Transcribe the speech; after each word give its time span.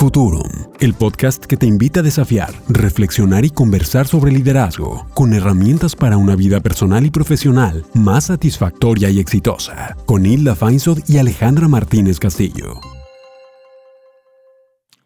Futurum, 0.00 0.48
el 0.80 0.94
podcast 0.94 1.44
que 1.44 1.58
te 1.58 1.66
invita 1.66 2.00
a 2.00 2.02
desafiar, 2.02 2.54
reflexionar 2.70 3.44
y 3.44 3.50
conversar 3.50 4.06
sobre 4.06 4.32
liderazgo, 4.32 5.06
con 5.12 5.34
herramientas 5.34 5.94
para 5.94 6.16
una 6.16 6.36
vida 6.36 6.60
personal 6.60 7.04
y 7.04 7.10
profesional 7.10 7.84
más 7.92 8.28
satisfactoria 8.28 9.10
y 9.10 9.20
exitosa, 9.20 9.94
con 10.06 10.24
Hilda 10.24 10.56
Feinsod 10.56 11.00
y 11.06 11.18
Alejandra 11.18 11.68
Martínez 11.68 12.18
Castillo. 12.18 12.80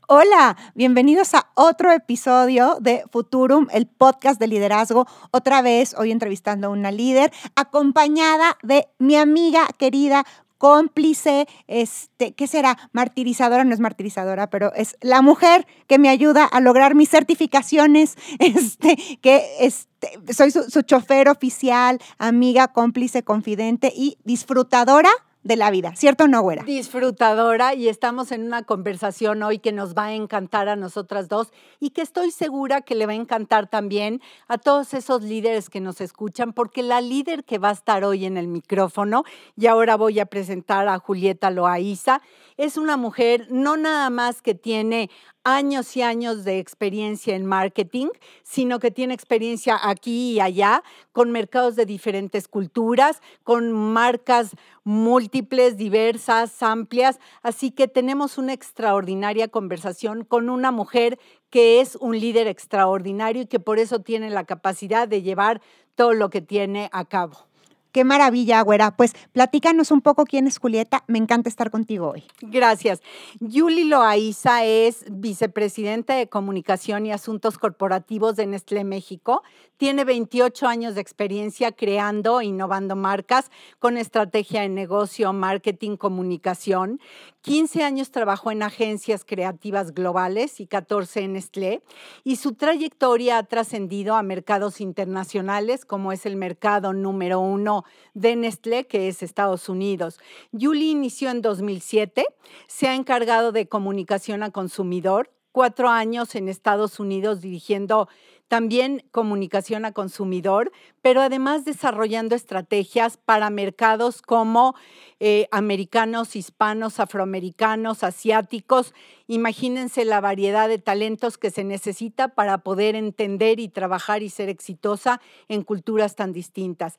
Hola, 0.07 0.57
bienvenidos 0.75 1.35
a 1.35 1.51
otro 1.55 1.91
episodio 1.91 2.77
de 2.79 3.05
Futurum, 3.11 3.69
el 3.73 3.87
podcast 3.87 4.39
de 4.39 4.47
liderazgo. 4.47 5.07
Otra 5.31 5.63
vez, 5.63 5.95
hoy 5.99 6.13
entrevistando 6.13 6.67
a 6.67 6.71
una 6.71 6.93
líder, 6.93 7.33
acompañada 7.57 8.59
de 8.63 8.87
mi 8.99 9.17
amiga 9.17 9.67
querida 9.79 10.25
cómplice, 10.65 11.47
este, 11.67 12.33
¿qué 12.33 12.47
será? 12.47 12.79
Martirizadora, 12.93 13.65
no 13.65 13.75
es 13.75 13.81
martirizadora, 13.81 14.49
pero 14.49 14.73
es 14.73 14.97
la 15.03 15.21
mujer 15.21 15.67
que 15.89 15.99
me 15.99 16.09
ayuda 16.09 16.47
a 16.47 16.59
lograr 16.61 16.95
mis 16.95 17.11
certificaciones, 17.11 18.17
este, 18.39 18.97
que 19.21 19.45
este, 19.61 20.09
soy 20.33 20.51
su, 20.51 20.63
su 20.71 20.81
chofer 20.81 21.29
oficial, 21.29 22.01
amiga, 22.17 22.69
cómplice, 22.69 23.23
confidente 23.23 23.93
y 23.95 24.17
disfrutadora 24.25 25.11
de 25.45 25.57
la 25.57 25.71
vida, 25.71 25.95
¿cierto 25.95 26.25
o 26.25 26.29
no? 26.29 26.43
Disfrutadora 26.65 27.75
y 27.75 27.89
estamos 27.89 28.33
en 28.33 28.45
una 28.45 28.63
conversación 28.63 29.43
hoy 29.43 29.59
que 29.59 29.73
nos 29.73 29.95
va 29.95 30.07
a 30.07 30.15
encantar 30.15 30.69
a 30.69 30.75
nosotras 30.75 31.29
dos 31.29 31.53
y 31.81 31.91
que 31.91 32.03
estoy 32.03 32.31
segura 32.31 32.81
que 32.81 32.95
le 32.95 33.07
va 33.07 33.13
a 33.13 33.17
encantar 33.17 33.69
también 33.69 34.21
a 34.49 34.59
todos 34.59 34.95
esos 34.95 35.23
líderes 35.23 35.71
que 35.71 35.81
nos 35.81 36.01
escuchan, 36.01 36.53
porque 36.53 36.83
la 36.83 37.01
líder 37.01 37.45
que 37.45 37.59
va 37.59 37.69
a 37.69 37.73
estar 37.73 38.05
hoy 38.05 38.25
en 38.25 38.37
el 38.37 38.49
micrófono, 38.49 39.25
y 39.57 39.67
ahora 39.67 39.97
voy 39.97 40.19
a 40.19 40.27
presentar 40.27 40.89
a 40.89 40.99
Julieta 40.99 41.51
Loaiza, 41.51 42.21
es 42.57 42.77
una 42.77 42.97
mujer 42.97 43.47
no 43.51 43.77
nada 43.77 44.11
más 44.11 44.43
que 44.43 44.55
tiene 44.55 45.11
años 45.43 45.97
y 45.97 46.03
años 46.03 46.45
de 46.45 46.59
experiencia 46.59 47.37
en 47.37 47.45
marketing, 47.45 48.09
sino 48.43 48.79
que 48.79 48.91
tiene 48.91 49.13
experiencia 49.13 49.79
aquí 49.83 50.33
y 50.33 50.41
allá 50.41 50.83
con 51.13 51.31
mercados 51.33 51.77
de 51.77 51.85
diferentes 51.85 52.49
culturas, 52.49 53.21
con 53.43 53.73
marcas 53.73 54.53
múltiples, 54.85 55.77
diversas, 55.77 56.63
amplias. 56.63 57.21
Así 57.43 57.71
que 57.71 57.89
tenemos 57.89 58.39
una 58.39 58.53
extraordinaria 58.53 59.49
conversación 59.49 60.25
con 60.25 60.49
una 60.49 60.71
mujer 60.71 61.19
que 61.51 61.81
es 61.81 61.97
un 61.97 62.19
líder 62.19 62.47
extraordinario 62.47 63.43
y 63.43 63.47
que 63.47 63.61
por 63.61 63.79
eso 63.79 64.01
tiene 64.01 64.31
la 64.31 64.45
capacidad 64.45 65.07
de 65.07 65.23
llevar 65.23 65.61
todo 65.95 66.15
lo 66.15 66.31
que 66.31 66.41
tiene 66.41 66.89
a 66.93 67.05
cabo. 67.05 67.54
Qué 67.95 68.03
maravilla, 68.03 68.61
güera. 68.63 68.97
Pues 68.97 69.13
platícanos 69.31 69.93
un 69.93 70.01
poco 70.01 70.25
quién 70.25 70.49
es 70.49 70.59
Julieta. 70.59 71.05
Me 71.07 71.17
encanta 71.17 71.49
estar 71.49 71.71
contigo 71.71 72.11
hoy. 72.11 72.25
Gracias. 72.41 73.01
Yuli 73.39 73.85
Loaiza 73.85 74.65
es 74.65 75.05
vicepresidenta 75.09 76.17
de 76.17 76.29
Comunicación 76.29 77.07
y 77.07 77.13
Asuntos 77.13 77.57
Corporativos 77.57 78.35
de 78.35 78.47
Nestlé 78.47 78.83
México. 78.83 79.45
Tiene 79.77 80.05
28 80.05 80.67
años 80.67 80.97
de 80.97 81.03
experiencia 81.03 81.71
creando 81.71 82.41
e 82.41 82.47
innovando 82.47 82.97
marcas 82.97 83.53
con 83.79 83.97
estrategia 83.97 84.63
de 84.63 84.71
negocio, 84.71 85.33
marketing, 85.33 85.97
comunicación. 85.97 86.99
15 87.45 87.83
años 87.83 88.11
trabajó 88.11 88.53
en 88.53 88.63
agencias 88.63 89.23
creativas 89.23 89.93
globales 89.93 90.61
y 90.61 90.67
14 90.67 91.21
en 91.21 91.33
Nestlé. 91.35 91.83
Y 92.25 92.37
su 92.37 92.55
trayectoria 92.55 93.37
ha 93.37 93.43
trascendido 93.43 94.15
a 94.15 94.23
mercados 94.23 94.81
internacionales 94.81 95.85
como 95.85 96.11
es 96.11 96.25
el 96.25 96.37
mercado 96.37 96.95
número 96.95 97.41
uno 97.41 97.85
de 98.15 98.35
Nestlé, 98.35 98.87
que 98.87 99.09
es 99.09 99.23
Estados 99.23 99.69
Unidos. 99.69 100.21
Yuli 100.53 100.91
inició 100.91 101.29
en 101.29 101.43
2007, 101.43 102.25
se 102.67 102.89
ha 102.89 102.95
encargado 102.95 103.53
de 103.53 103.69
comunicación 103.69 104.43
a 104.43 104.51
consumidor, 104.51 105.31
cuatro 105.53 105.91
años 105.91 106.35
en 106.37 106.49
Estados 106.49 106.99
Unidos 106.99 107.43
dirigiendo 107.43 108.09
también 108.55 109.03
comunicación 109.11 109.85
a 109.85 109.91
consumidor, 109.91 110.71
pero 111.03 111.23
además 111.23 111.65
desarrollando 111.65 112.37
estrategias 112.37 113.17
para 113.17 113.51
mercados 113.51 114.23
como 114.23 114.77
eh, 115.19 115.49
americanos, 115.51 116.37
hispanos, 116.37 117.01
afroamericanos, 117.01 118.05
asiáticos. 118.05 118.95
Imagínense 119.27 120.05
la 120.05 120.21
variedad 120.21 120.69
de 120.69 120.79
talentos 120.79 121.37
que 121.37 121.51
se 121.51 121.65
necesita 121.65 122.29
para 122.29 122.59
poder 122.59 122.95
entender 122.95 123.59
y 123.59 123.69
trabajar 123.69 124.23
y 124.23 124.31
ser 124.31 124.49
exitosa 124.49 125.21
en 125.49 125.63
culturas 125.63 126.15
tan 126.15 126.33
distintas. 126.33 126.97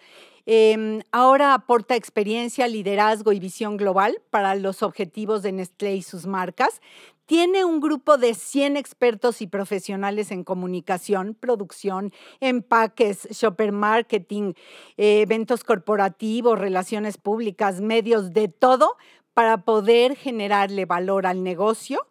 Em, 0.48 1.02
ahora 1.12 1.54
aporta 1.54 1.96
experiencia, 1.96 2.68
liderazgo 2.68 3.32
y 3.32 3.40
visión 3.40 3.78
global 3.78 4.22
para 4.30 4.56
los 4.56 4.84
objetivos 4.84 5.42
de 5.42 5.54
Nestlé 5.54 5.96
y 5.96 6.02
sus 6.04 6.28
marcas. 6.28 6.82
Tiene 7.26 7.66
un 7.66 7.80
grupo 7.80 8.18
de 8.18 8.36
100 8.36 8.78
expertos 8.78 9.42
y 9.42 9.48
profesionales 9.48 10.30
en 10.30 10.44
comunicación, 10.44 11.34
producción, 11.34 12.14
empaques, 12.40 13.28
shopper 13.32 13.72
marketing, 13.72 14.54
eh, 14.98 15.22
eventos 15.22 15.64
corporativos, 15.64 16.60
relaciones 16.60 17.18
públicas, 17.18 17.82
medios, 17.82 18.32
de 18.32 18.48
todo 18.48 18.96
para 19.34 19.64
poder 19.64 20.16
generarle 20.16 20.86
valor 20.86 21.26
al 21.26 21.42
negocio 21.42 22.08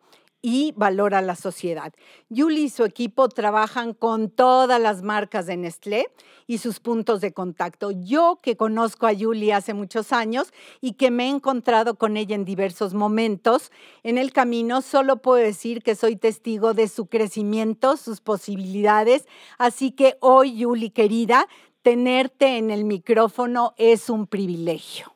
y 0.47 0.75
valora 0.77 1.23
la 1.23 1.37
sociedad. 1.37 1.95
Yuli 2.29 2.65
y 2.65 2.69
su 2.69 2.85
equipo 2.85 3.31
trabajan 3.31 3.95
con 3.95 4.29
todas 4.29 4.79
las 4.79 5.01
marcas 5.01 5.47
de 5.47 5.57
Nestlé 5.57 6.11
y 6.47 6.59
sus 6.59 6.81
puntos 6.81 7.23
de 7.23 7.33
contacto. 7.33 7.91
Yo 7.91 8.41
que 8.43 8.55
conozco 8.55 9.07
a 9.07 9.15
Yuli 9.15 9.53
hace 9.53 9.73
muchos 9.73 10.13
años 10.13 10.53
y 10.83 10.93
que 10.93 11.11
me 11.11 11.25
he 11.25 11.29
encontrado 11.31 11.95
con 11.95 12.19
ella 12.19 12.35
en 12.35 12.45
diversos 12.45 12.93
momentos 12.93 13.73
en 14.03 14.19
el 14.19 14.35
camino, 14.35 14.83
solo 14.83 15.23
puedo 15.23 15.43
decir 15.43 15.83
que 15.83 15.95
soy 15.95 16.17
testigo 16.17 16.75
de 16.75 16.89
su 16.89 17.07
crecimiento, 17.07 17.97
sus 17.97 18.21
posibilidades. 18.21 19.27
Así 19.57 19.93
que 19.93 20.19
hoy, 20.21 20.59
Yuli 20.59 20.91
querida, 20.91 21.49
tenerte 21.81 22.59
en 22.59 22.71
el 22.71 22.85
micrófono 22.85 23.73
es 23.79 24.11
un 24.11 24.27
privilegio. 24.27 25.14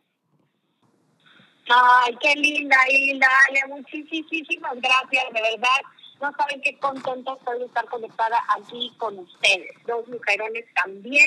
Ay, 1.68 2.16
qué 2.20 2.34
linda, 2.34 2.76
Hilda. 2.90 3.28
muchísimas 3.68 4.80
gracias, 4.80 5.24
de 5.32 5.42
verdad. 5.42 5.80
No 6.20 6.32
saben 6.32 6.60
qué 6.62 6.76
contenta 6.78 7.32
estoy 7.34 7.60
de 7.60 7.66
estar 7.66 7.84
conectada 7.86 8.38
aquí 8.56 8.92
con 8.98 9.18
ustedes. 9.20 9.70
Dos 9.86 10.08
mujerones 10.08 10.64
también, 10.74 11.26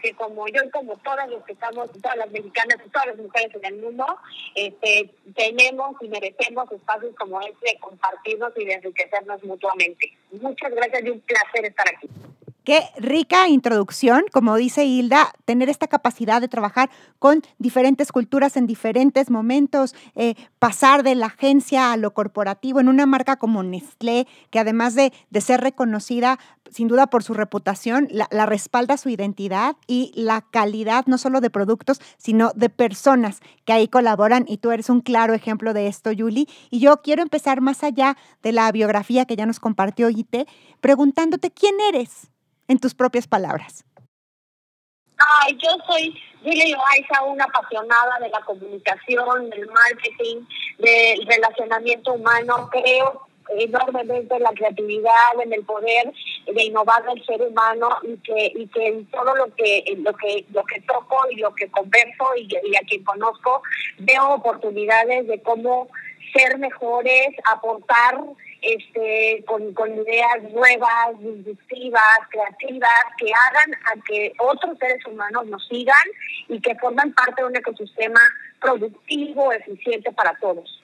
que 0.00 0.12
como 0.14 0.48
yo 0.48 0.64
y 0.64 0.70
como 0.70 0.96
todas 0.96 1.28
las 1.30 1.44
que 1.44 1.52
estamos, 1.52 1.92
todas 1.92 2.16
las 2.16 2.30
mexicanas 2.32 2.78
y 2.84 2.88
todas 2.88 3.06
las 3.08 3.18
mujeres 3.18 3.54
en 3.54 3.64
el 3.64 3.82
mundo, 3.82 4.04
este, 4.56 5.10
tenemos 5.36 5.94
y 6.00 6.08
merecemos 6.08 6.72
espacios 6.72 7.14
como 7.16 7.40
este 7.40 7.72
de 7.72 7.78
compartirnos 7.78 8.52
y 8.56 8.64
de 8.64 8.72
enriquecernos 8.74 9.44
mutuamente. 9.44 10.12
Muchas 10.32 10.72
gracias 10.72 11.04
y 11.04 11.10
un 11.10 11.20
placer 11.20 11.66
estar 11.66 11.88
aquí. 11.88 12.08
Qué 12.64 12.90
rica 12.96 13.48
introducción, 13.48 14.22
como 14.32 14.54
dice 14.54 14.84
Hilda, 14.84 15.32
tener 15.44 15.68
esta 15.68 15.88
capacidad 15.88 16.40
de 16.40 16.46
trabajar 16.46 16.90
con 17.18 17.42
diferentes 17.58 18.12
culturas 18.12 18.56
en 18.56 18.68
diferentes 18.68 19.30
momentos, 19.30 19.96
eh, 20.14 20.36
pasar 20.60 21.02
de 21.02 21.16
la 21.16 21.26
agencia 21.26 21.92
a 21.92 21.96
lo 21.96 22.14
corporativo 22.14 22.78
en 22.78 22.88
una 22.88 23.04
marca 23.04 23.34
como 23.34 23.64
Nestlé, 23.64 24.28
que 24.50 24.60
además 24.60 24.94
de, 24.94 25.12
ser 25.40 25.60
reconocida 25.60 26.38
sin 26.70 26.86
duda 26.86 27.08
por 27.08 27.24
su 27.24 27.34
reputación, 27.34 28.06
la, 28.12 28.28
la, 28.30 28.46
respalda 28.46 28.96
su 28.96 29.08
identidad 29.08 29.74
y 29.88 30.12
la 30.14 30.42
calidad 30.42 31.04
no 31.06 31.18
solo 31.18 31.40
de 31.40 31.50
productos, 31.50 32.00
sino 32.16 32.52
de 32.54 32.70
personas 32.70 33.40
que 33.64 33.72
ahí 33.72 33.88
colaboran. 33.88 34.44
Y 34.46 34.58
tú 34.58 34.70
eres 34.70 34.88
un 34.88 35.00
claro 35.00 35.34
ejemplo 35.34 35.74
de 35.74 35.88
esto, 35.88 36.12
Yuli. 36.12 36.48
Y 36.70 36.78
yo 36.78 37.02
quiero 37.02 37.22
empezar 37.22 37.60
más 37.60 37.82
allá 37.82 38.16
de 38.40 38.52
la 38.52 38.70
biografía 38.70 39.24
que 39.24 39.34
ya 39.34 39.46
nos 39.46 39.58
compartió 39.58 40.08
Ite, 40.10 40.46
preguntándote 40.80 41.50
quién 41.50 41.74
eres 41.88 42.31
en 42.68 42.78
tus 42.78 42.94
propias 42.94 43.26
palabras. 43.26 43.84
Ay, 45.18 45.56
yo 45.62 45.70
soy 45.86 46.20
Julia 46.42 46.76
Loaiza, 46.76 47.22
una 47.22 47.44
apasionada 47.44 48.18
de 48.20 48.28
la 48.28 48.40
comunicación, 48.40 49.50
del 49.50 49.68
marketing, 49.68 50.44
del 50.78 51.26
relacionamiento 51.26 52.14
humano. 52.14 52.68
Creo 52.72 53.26
enormemente 53.58 54.34
en 54.34 54.42
la 54.42 54.50
creatividad, 54.50 55.40
en 55.42 55.52
el 55.52 55.64
poder 55.64 56.12
de 56.46 56.64
innovar 56.64 57.04
del 57.04 57.24
ser 57.24 57.42
humano 57.42 57.88
y 58.02 58.16
que 58.18 58.52
y 58.54 58.66
que 58.68 58.86
en 58.86 59.06
todo 59.06 59.34
lo 59.36 59.54
que 59.54 59.84
lo 59.98 60.12
que 60.14 60.44
lo 60.52 60.64
que 60.64 60.80
toco 60.82 61.16
y 61.30 61.36
lo 61.36 61.54
que 61.54 61.70
converso 61.70 62.24
y 62.36 62.76
a 62.76 62.80
quien 62.80 63.04
conozco 63.04 63.62
veo 63.98 64.34
oportunidades 64.34 65.26
de 65.26 65.40
cómo 65.42 65.88
ser 66.32 66.58
mejores, 66.58 67.28
aportar 67.52 68.18
este, 68.62 69.44
con, 69.46 69.74
con 69.74 69.94
ideas 69.94 70.42
nuevas, 70.52 71.18
disruptivas, 71.18 72.18
creativas, 72.30 72.90
que 73.18 73.26
hagan 73.26 73.74
a 73.86 74.00
que 74.06 74.32
otros 74.38 74.78
seres 74.78 75.04
humanos 75.06 75.46
nos 75.46 75.66
sigan 75.66 75.96
y 76.48 76.60
que 76.60 76.74
forman 76.76 77.12
parte 77.12 77.42
de 77.42 77.48
un 77.48 77.56
ecosistema 77.56 78.20
productivo, 78.60 79.52
eficiente 79.52 80.12
para 80.12 80.34
todos. 80.40 80.82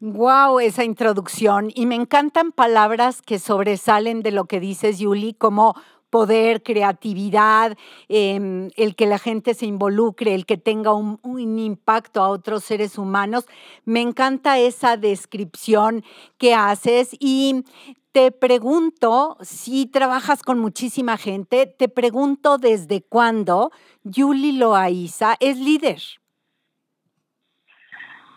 Wow, 0.00 0.60
esa 0.60 0.84
introducción. 0.84 1.70
Y 1.74 1.86
me 1.86 1.96
encantan 1.96 2.52
palabras 2.52 3.20
que 3.20 3.38
sobresalen 3.38 4.22
de 4.22 4.30
lo 4.30 4.44
que 4.44 4.60
dices, 4.60 4.98
Yuli, 4.98 5.34
como 5.34 5.74
poder, 6.10 6.62
creatividad, 6.62 7.76
em, 8.08 8.70
el 8.76 8.94
que 8.96 9.06
la 9.06 9.18
gente 9.18 9.54
se 9.54 9.66
involucre, 9.66 10.34
el 10.34 10.46
que 10.46 10.56
tenga 10.56 10.94
un, 10.94 11.18
impacto 11.58 12.22
a 12.22 12.28
otros 12.28 12.64
seres 12.64 12.98
humanos. 12.98 13.46
Me 13.84 14.00
encanta 14.00 14.58
esa 14.58 14.96
descripción 14.96 16.04
que 16.38 16.54
haces 16.54 17.16
y 17.18 17.64
te 18.12 18.32
pregunto, 18.32 19.36
si 19.40 19.86
trabajas 19.86 20.42
con 20.42 20.58
muchísima 20.58 21.16
gente, 21.16 21.66
te 21.66 21.88
pregunto 21.88 22.58
desde 22.58 23.02
cuándo 23.02 23.70
Yuli 24.02 24.52
Loaiza 24.52 25.36
es 25.40 25.58
líder. 25.58 26.00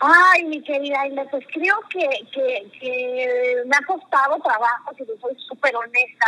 Ay, 0.03 0.45
mi 0.45 0.61
querida 0.63 1.05
Inés, 1.07 1.27
pues 1.29 1.45
creo 1.53 1.79
que, 1.89 2.07
que, 2.33 2.71
que 2.79 3.55
me 3.67 3.75
ha 3.75 3.85
costado 3.85 4.39
trabajo, 4.39 4.91
si 4.97 5.05
soy 5.05 5.35
súper 5.47 5.75
honesta, 5.75 6.27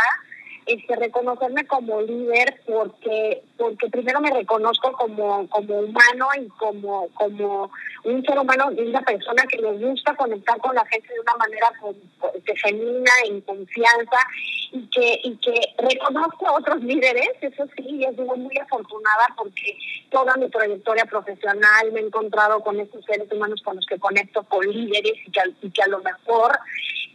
este, 0.66 0.96
reconocerme 0.96 1.66
como 1.66 2.00
líder 2.00 2.60
porque 2.66 3.42
porque 3.58 3.88
primero 3.90 4.20
me 4.20 4.30
reconozco 4.30 4.92
como 4.92 5.46
como 5.48 5.78
humano 5.80 6.28
y 6.40 6.48
como 6.48 7.08
como 7.14 7.70
un 8.04 8.24
ser 8.24 8.38
humano 8.38 8.72
y 8.72 8.80
una 8.80 9.02
persona 9.02 9.42
que 9.48 9.58
le 9.58 9.72
gusta 9.72 10.14
conectar 10.16 10.56
con 10.58 10.74
la 10.74 10.84
gente 10.86 11.12
de 11.12 11.20
una 11.20 11.36
manera 11.36 11.70
con, 11.80 11.94
genuina 12.62 13.10
en 13.26 13.40
confianza 13.42 14.18
y 14.72 14.86
que 14.88 15.20
y 15.24 15.36
que 15.36 15.54
reconozco 15.78 16.48
a 16.48 16.52
otros 16.52 16.82
líderes 16.82 17.30
eso 17.42 17.66
sí 17.76 17.84
y 17.86 18.04
es 18.04 18.16
muy 18.16 18.58
afortunada 18.58 19.26
porque 19.36 19.76
toda 20.10 20.34
mi 20.36 20.48
trayectoria 20.48 21.04
profesional 21.04 21.92
me 21.92 22.00
he 22.00 22.06
encontrado 22.06 22.60
con 22.60 22.80
estos 22.80 23.04
seres 23.04 23.30
humanos 23.30 23.60
con 23.62 23.76
los 23.76 23.86
que 23.86 23.98
conecto 23.98 24.42
con 24.44 24.66
líderes 24.66 25.14
y 25.26 25.30
que, 25.30 25.40
y 25.60 25.70
que 25.70 25.82
a 25.82 25.88
lo 25.88 26.00
mejor 26.00 26.58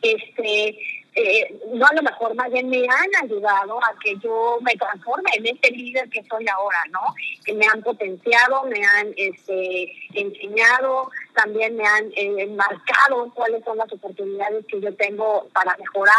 este 0.02 0.78
eh, 1.16 1.60
no 1.74 1.86
a 1.86 1.94
lo 1.94 2.04
mejor 2.04 2.36
más 2.36 2.52
bien 2.52 2.70
me 2.70 2.84
han 2.88 3.24
ayudado 3.24 3.84
a 3.84 3.94
que 4.04 4.16
yo 4.18 4.60
me 4.62 4.76
transforme 4.76 5.30
en 5.36 5.48
este 5.48 5.72
líder 5.72 6.10
que 6.10 6.24
soy 6.24 6.48
ahora, 6.48 6.84
¿no? 6.92 7.02
Que 7.44 7.54
me 7.54 7.66
han 7.66 7.82
potenciado, 7.82 8.64
me 8.66 8.86
han 8.86 9.14
este, 9.18 9.92
enseñado, 10.14 11.10
también 11.34 11.76
me 11.76 11.86
han 11.86 12.12
eh, 12.16 12.48
marcado 12.48 13.32
cuáles 13.34 13.64
son 13.64 13.78
las 13.78 13.92
oportunidades 13.92 14.66
que 14.68 14.80
yo 14.80 14.94
tengo 14.96 15.48
para 15.54 15.76
mejorar, 15.78 16.16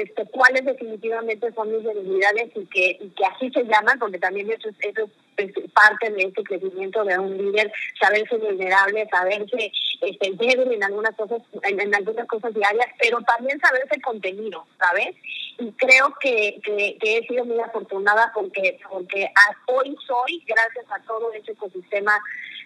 este, 0.00 0.24
cuáles 0.26 0.64
definitivamente 0.64 1.52
son 1.52 1.70
mis 1.72 1.84
debilidades 1.84 2.50
y 2.54 2.66
que, 2.66 2.98
y 3.00 3.08
que 3.10 3.24
así 3.24 3.50
se 3.50 3.64
llaman, 3.64 3.98
porque 3.98 4.18
también 4.18 4.50
eso, 4.50 4.68
eso 4.80 5.10
es 5.36 5.52
parte 5.70 6.10
de 6.10 6.22
este 6.24 6.42
crecimiento 6.42 7.04
de 7.04 7.18
un 7.18 7.36
líder, 7.36 7.72
saberse 8.00 8.36
vulnerable, 8.36 9.08
saberse 9.10 9.72
este, 10.00 10.30
débil 10.32 10.72
en 10.72 10.84
algunas 10.84 11.14
cosas, 11.16 11.42
en, 11.62 11.94
algunas 11.94 12.26
cosas 12.26 12.54
diarias, 12.54 12.86
pero 13.00 13.20
también 13.22 13.58
saberse 13.60 14.00
contenido, 14.00 14.66
¿sabes? 14.78 15.14
Y 15.58 15.70
creo 15.72 16.14
que, 16.20 16.60
que, 16.64 16.96
he 17.00 17.26
sido 17.26 17.44
muy 17.44 17.60
afortunada 17.60 18.32
porque, 18.34 18.78
porque 18.90 19.28
hoy 19.66 19.96
soy, 20.06 20.42
gracias 20.46 20.86
a 20.90 21.02
todo 21.06 21.32
este 21.32 21.52
ecosistema 21.52 22.18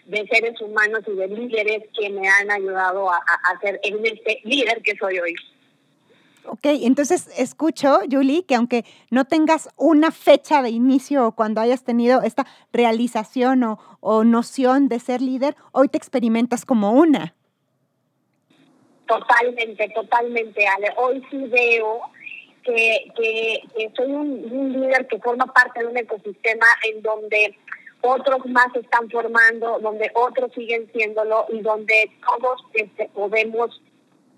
de 0.07 0.27
seres 0.29 0.61
humanos 0.61 1.03
y 1.07 1.13
de 1.13 1.29
líderes 1.29 1.83
que 1.99 2.11
me 2.11 2.29
han 2.29 2.51
ayudado 2.51 3.11
a, 3.11 3.17
a, 3.19 3.61
ser 3.61 3.81
en 3.83 4.05
este 4.07 4.41
líder 4.45 4.83
que 4.83 4.97
soy 4.97 5.19
hoy. 5.19 5.35
Ok, 6.49 6.65
entonces 6.65 7.29
escucho, 7.37 7.99
Julie, 8.11 8.45
que 8.45 8.55
aunque 8.55 8.85
no 9.11 9.25
tengas 9.25 9.69
una 9.77 10.11
fecha 10.11 10.63
de 10.63 10.71
inicio 10.71 11.27
o 11.27 11.33
cuando 11.33 11.61
hayas 11.61 11.85
tenido 11.85 12.23
esta 12.23 12.47
realización 12.73 13.63
o, 13.65 13.79
o 14.01 14.25
noción 14.25 14.89
de 14.89 15.01
ser 15.01 15.21
líder, 15.21 15.57
hoy 15.73 15.89
te 15.89 15.99
experimentas 15.99 16.65
como 16.65 16.93
una. 16.93 17.35
Totalmente, 19.07 19.89
totalmente, 19.91 20.67
Ale. 20.67 20.93
Hoy 20.97 21.23
sí 21.31 21.39
veo 21.47 22.01
que, 22.67 23.13
que, 23.17 23.91
soy 23.97 24.11
un, 24.13 24.73
líder 24.73 25.07
que 25.07 25.19
forma 25.19 25.47
parte 25.47 25.81
de 25.81 25.87
un 25.87 25.97
ecosistema 25.97 26.67
en 26.91 27.03
donde 27.03 27.57
otros 28.03 28.45
más 28.47 28.75
están 28.75 29.09
formando, 29.11 29.79
donde 29.79 30.11
otros 30.15 30.53
siguen 30.55 30.91
siéndolo 30.93 31.47
y 31.51 31.61
donde 31.61 32.11
todos 32.27 32.61
este, 32.75 33.09
podemos 33.15 33.81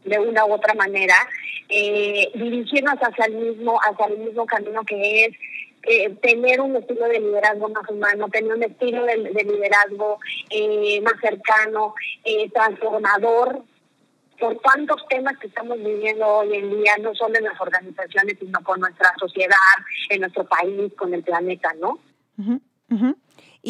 de 0.05 0.19
una 0.19 0.47
u 0.47 0.53
otra 0.53 0.75
manera 0.75 1.15
eh, 1.69 2.31
dirigirnos 2.35 2.97
hacia 3.01 3.27
el 3.27 3.35
mismo 3.35 3.79
hacia 3.81 4.07
el 4.07 4.19
mismo 4.19 4.47
camino 4.47 4.83
que 4.85 5.27
es 5.27 5.33
eh, 5.85 6.11
tener 6.21 6.61
un 6.61 6.77
estilo 6.77 7.07
de 7.07 7.21
liderazgo 7.21 7.69
más 7.69 7.89
humano, 7.89 8.29
tener 8.29 8.53
un 8.53 8.63
estilo 8.63 9.05
de, 9.05 9.17
liderazgo 9.17 10.19
eh, 10.51 11.01
más 11.01 11.15
cercano, 11.21 11.95
eh, 12.25 12.51
transformador, 12.51 13.63
por 14.39 14.59
tantos 14.61 15.07
temas 15.09 15.39
que 15.39 15.47
estamos 15.47 15.79
viviendo 15.79 16.27
hoy 16.27 16.57
en 16.57 16.71
día, 16.79 16.93
no 17.01 17.15
solo 17.15 17.39
en 17.39 17.45
las 17.45 17.61
organizaciones, 17.61 18.37
sino 18.39 18.63
con 18.63 18.81
nuestra 18.81 19.15
sociedad, 19.19 19.57
en 20.11 20.21
nuestro 20.21 20.45
país, 20.45 20.93
con 20.95 21.15
el 21.15 21.23
planeta, 21.23 21.73
¿no? 21.81 21.99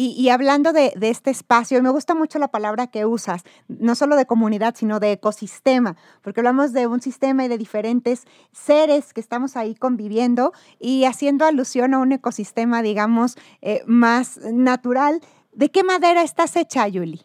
Y, 0.01 0.29
hablando 0.29 0.71
de, 0.71 0.93
este 1.01 1.29
espacio, 1.29 1.83
me 1.83 1.89
gusta 1.89 2.15
mucho 2.15 2.39
la 2.39 2.47
palabra 2.47 2.87
que 2.87 3.05
usas, 3.05 3.43
no 3.67 3.95
solo 3.95 4.15
de 4.15 4.25
comunidad, 4.25 4.73
sino 4.77 5.01
de 5.01 5.11
ecosistema, 5.11 5.97
porque 6.21 6.39
hablamos 6.39 6.71
de 6.71 6.87
un 6.87 7.01
sistema 7.01 7.43
y 7.43 7.49
de 7.49 7.57
diferentes 7.57 8.23
seres 8.53 9.13
que 9.13 9.19
estamos 9.19 9.57
ahí 9.57 9.75
conviviendo 9.75 10.53
y 10.79 11.03
haciendo 11.03 11.43
alusión 11.43 11.93
a 11.93 11.99
un 11.99 12.13
ecosistema, 12.13 12.81
digamos, 12.81 13.35
eh, 13.61 13.83
más 13.87 14.37
natural. 14.37 15.19
¿De 15.51 15.69
qué 15.69 15.83
madera 15.83 16.21
estás 16.21 16.55
hecha, 16.55 16.87
Yuli? 16.87 17.21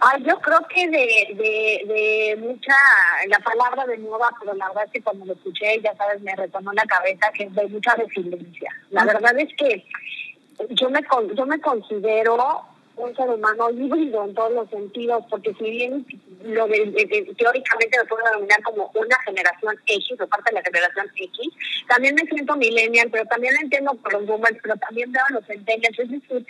Ay, 0.00 0.22
yo 0.22 0.38
creo 0.40 0.60
que 0.68 0.86
de, 0.86 1.34
de, 1.34 1.94
de 1.94 2.36
mucha, 2.40 2.76
la 3.28 3.38
palabra 3.38 3.86
de 3.86 3.96
nueva, 3.96 4.28
pero 4.38 4.52
la 4.52 4.68
verdad 4.68 4.84
es 4.84 4.92
que 4.92 5.00
cuando 5.00 5.24
lo 5.24 5.32
escuché, 5.32 5.80
ya 5.80 5.96
sabes, 5.96 6.20
me 6.20 6.36
retornó 6.36 6.74
la 6.74 6.84
cabeza 6.84 7.32
que 7.32 7.44
es 7.44 7.54
de 7.54 7.68
mucha 7.68 7.94
resiliencia. 7.94 8.70
La 8.90 9.06
verdad 9.06 9.32
es 9.38 9.48
que 9.56 9.82
yo 10.70 10.90
me, 10.90 11.00
yo 11.34 11.46
me 11.46 11.60
considero 11.60 12.64
un 12.98 13.14
ser 13.14 13.30
humano 13.30 13.70
híbrido 13.70 14.24
en 14.24 14.34
todos 14.34 14.52
los 14.52 14.70
sentidos, 14.70 15.24
porque 15.30 15.54
si 15.54 15.70
bien 15.70 16.04
lo 16.42 16.66
teóricamente 16.66 17.98
lo 17.98 18.06
puedo 18.06 18.24
denominar 18.24 18.62
como 18.62 18.90
una 18.94 19.16
generación 19.24 19.76
X, 19.86 20.20
o 20.20 20.26
parte 20.26 20.50
de 20.50 20.56
la 20.56 20.62
generación 20.62 21.06
X, 21.14 21.48
también 21.88 22.14
me 22.16 22.22
siento 22.22 22.56
millennial, 22.56 23.08
pero 23.10 23.24
también 23.26 23.54
entiendo 23.60 23.94
por 23.94 24.12
los 24.14 24.26
boomers, 24.26 24.58
pero 24.62 24.76
también 24.76 25.12
veo 25.12 25.22
los 25.30 25.46
centennials, 25.46 25.98
es 25.98 26.10
decir, 26.10 26.46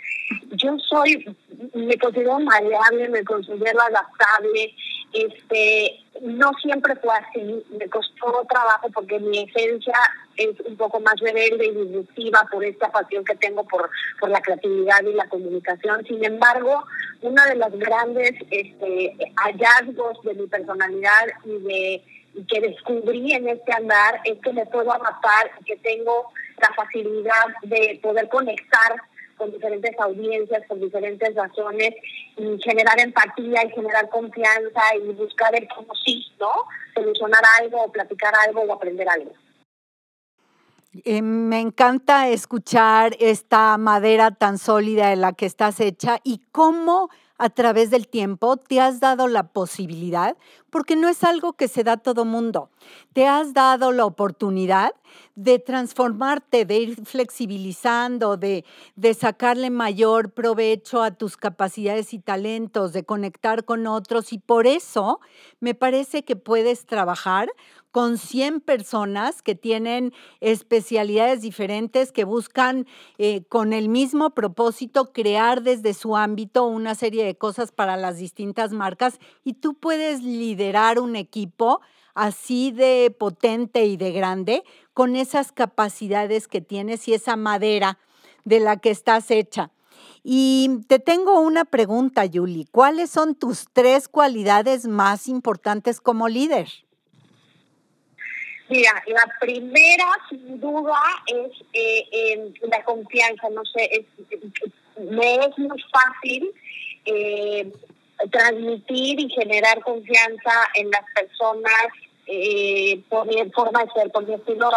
yo 0.51 0.77
soy, 0.79 1.35
me 1.73 1.97
considero 1.97 2.39
maleable, 2.39 3.09
me 3.09 3.23
considero 3.23 3.81
adaptable, 3.81 4.73
este, 5.13 5.99
no 6.21 6.51
siempre 6.61 6.95
fue 6.97 7.13
así, 7.15 7.63
me 7.69 7.87
costó 7.89 8.45
trabajo 8.49 8.89
porque 8.93 9.19
mi 9.19 9.39
esencia 9.43 9.95
es 10.37 10.59
un 10.65 10.75
poco 10.77 10.99
más 10.99 11.15
rebelde 11.19 11.67
y 11.67 11.71
disruptiva 11.71 12.47
por 12.51 12.63
esta 12.63 12.91
pasión 12.91 13.23
que 13.25 13.35
tengo 13.35 13.63
por, 13.65 13.89
por 14.19 14.29
la 14.29 14.41
creatividad 14.41 15.01
y 15.03 15.13
la 15.13 15.27
comunicación. 15.27 16.05
Sin 16.05 16.23
embargo, 16.23 16.83
uno 17.21 17.43
de 17.45 17.55
los 17.55 17.71
grandes 17.71 18.31
este, 18.49 19.17
hallazgos 19.35 20.21
de 20.23 20.33
mi 20.35 20.47
personalidad 20.47 21.27
y 21.45 21.57
de 21.59 22.03
que 22.47 22.61
descubrí 22.61 23.33
en 23.33 23.49
este 23.49 23.73
andar 23.73 24.21
es 24.23 24.39
que 24.39 24.53
me 24.53 24.65
puedo 24.67 24.91
adaptar 24.91 25.51
y 25.59 25.63
que 25.65 25.77
tengo 25.77 26.31
la 26.61 26.73
facilidad 26.73 27.45
de 27.63 27.99
poder 28.01 28.29
conectar 28.29 29.01
con 29.39 29.51
diferentes 29.51 29.99
audiencias, 29.99 30.61
con 30.67 30.79
diferentes 30.79 31.33
razones, 31.33 31.95
y 32.37 32.61
generar 32.61 32.99
empatía 32.99 33.65
y 33.65 33.71
generar 33.71 34.07
confianza 34.09 34.81
y 35.03 35.13
buscar 35.13 35.55
el 35.55 35.67
cómo 35.75 35.95
sí, 36.05 36.23
¿no? 36.39 36.51
Solucionar 36.93 37.41
algo, 37.59 37.85
o 37.85 37.91
platicar 37.91 38.33
algo 38.47 38.61
o 38.61 38.73
aprender 38.73 39.09
algo. 39.09 39.31
Eh, 41.05 41.21
me 41.21 41.59
encanta 41.59 42.29
escuchar 42.29 43.15
esta 43.19 43.77
madera 43.77 44.31
tan 44.31 44.57
sólida 44.57 45.09
de 45.09 45.15
la 45.15 45.33
que 45.33 45.45
estás 45.45 45.79
hecha 45.79 46.19
y 46.23 46.41
cómo 46.51 47.09
a 47.39 47.49
través 47.49 47.89
del 47.89 48.07
tiempo 48.07 48.57
te 48.57 48.81
has 48.81 48.99
dado 48.99 49.27
la 49.27 49.47
posibilidad, 49.47 50.37
porque 50.69 50.97
no 50.97 51.07
es 51.07 51.23
algo 51.23 51.53
que 51.53 51.69
se 51.69 51.83
da 51.83 51.93
a 51.93 51.97
todo 51.97 52.25
mundo, 52.25 52.69
te 53.13 53.27
has 53.27 53.53
dado 53.53 53.91
la 53.93 54.05
oportunidad 54.05 54.91
de 55.35 55.57
transformarte, 55.57 56.65
de 56.65 56.77
ir 56.77 57.05
flexibilizando, 57.05 58.35
de, 58.35 58.65
de 58.95 59.13
sacarle 59.13 59.69
mayor 59.69 60.31
provecho 60.31 61.01
a 61.01 61.11
tus 61.11 61.37
capacidades 61.37 62.13
y 62.13 62.19
talentos, 62.19 62.91
de 62.91 63.05
conectar 63.05 63.63
con 63.63 63.87
otros 63.87 64.33
y 64.33 64.37
por 64.37 64.67
eso 64.67 65.21
me 65.61 65.73
parece 65.73 66.23
que 66.23 66.35
puedes 66.35 66.85
trabajar 66.85 67.49
con 67.91 68.17
100 68.17 68.61
personas 68.61 69.41
que 69.41 69.55
tienen 69.55 70.13
especialidades 70.41 71.41
diferentes, 71.41 72.11
que 72.11 72.23
buscan 72.23 72.85
eh, 73.17 73.43
con 73.49 73.73
el 73.73 73.89
mismo 73.89 74.31
propósito 74.31 75.11
crear 75.11 75.63
desde 75.63 75.93
su 75.93 76.15
ámbito 76.15 76.65
una 76.65 76.95
serie 76.95 77.25
de 77.25 77.35
cosas 77.35 77.71
para 77.71 77.97
las 77.97 78.17
distintas 78.17 78.71
marcas 78.71 79.19
y 79.43 79.53
tú 79.53 79.73
puedes 79.73 80.21
liderar 80.21 80.99
un 80.99 81.15
equipo 81.15 81.81
así 82.13 82.71
de 82.71 83.15
potente 83.17 83.85
y 83.85 83.97
de 83.97 84.11
grande 84.11 84.63
con 84.93 85.15
esas 85.15 85.51
capacidades 85.51 86.47
que 86.47 86.61
tienes 86.61 87.07
y 87.07 87.13
esa 87.13 87.35
madera 87.35 87.97
de 88.45 88.59
la 88.59 88.77
que 88.77 88.89
estás 88.89 89.31
hecha. 89.31 89.71
Y 90.23 90.81
te 90.87 90.99
tengo 90.99 91.39
una 91.39 91.65
pregunta, 91.65 92.25
Yuli. 92.25 92.65
¿Cuáles 92.71 93.09
son 93.09 93.35
tus 93.35 93.67
tres 93.71 94.07
cualidades 94.07 94.87
más 94.87 95.27
importantes 95.27 96.01
como 96.01 96.27
líder? 96.27 96.67
Mira, 98.69 99.03
la 99.07 99.25
primera, 99.39 100.05
sin 100.29 100.59
duda, 100.59 101.01
es 101.25 101.51
eh, 101.73 102.53
la 102.61 102.83
confianza. 102.83 103.49
No 103.49 103.65
sé, 103.65 103.89
es, 103.91 104.05
me 105.09 105.35
es 105.35 105.57
muy 105.57 105.83
fácil 105.91 106.51
eh, 107.05 107.71
transmitir 108.31 109.19
y 109.19 109.29
generar 109.29 109.81
confianza 109.81 110.51
en 110.75 110.91
las 110.91 111.03
personas 111.15 111.87
eh, 112.27 113.01
por 113.09 113.25
mi 113.25 113.43
forma 113.51 113.83
de 113.83 113.91
ser, 113.91 114.11
por 114.11 114.27
mi 114.27 114.35
estilo 114.35 114.69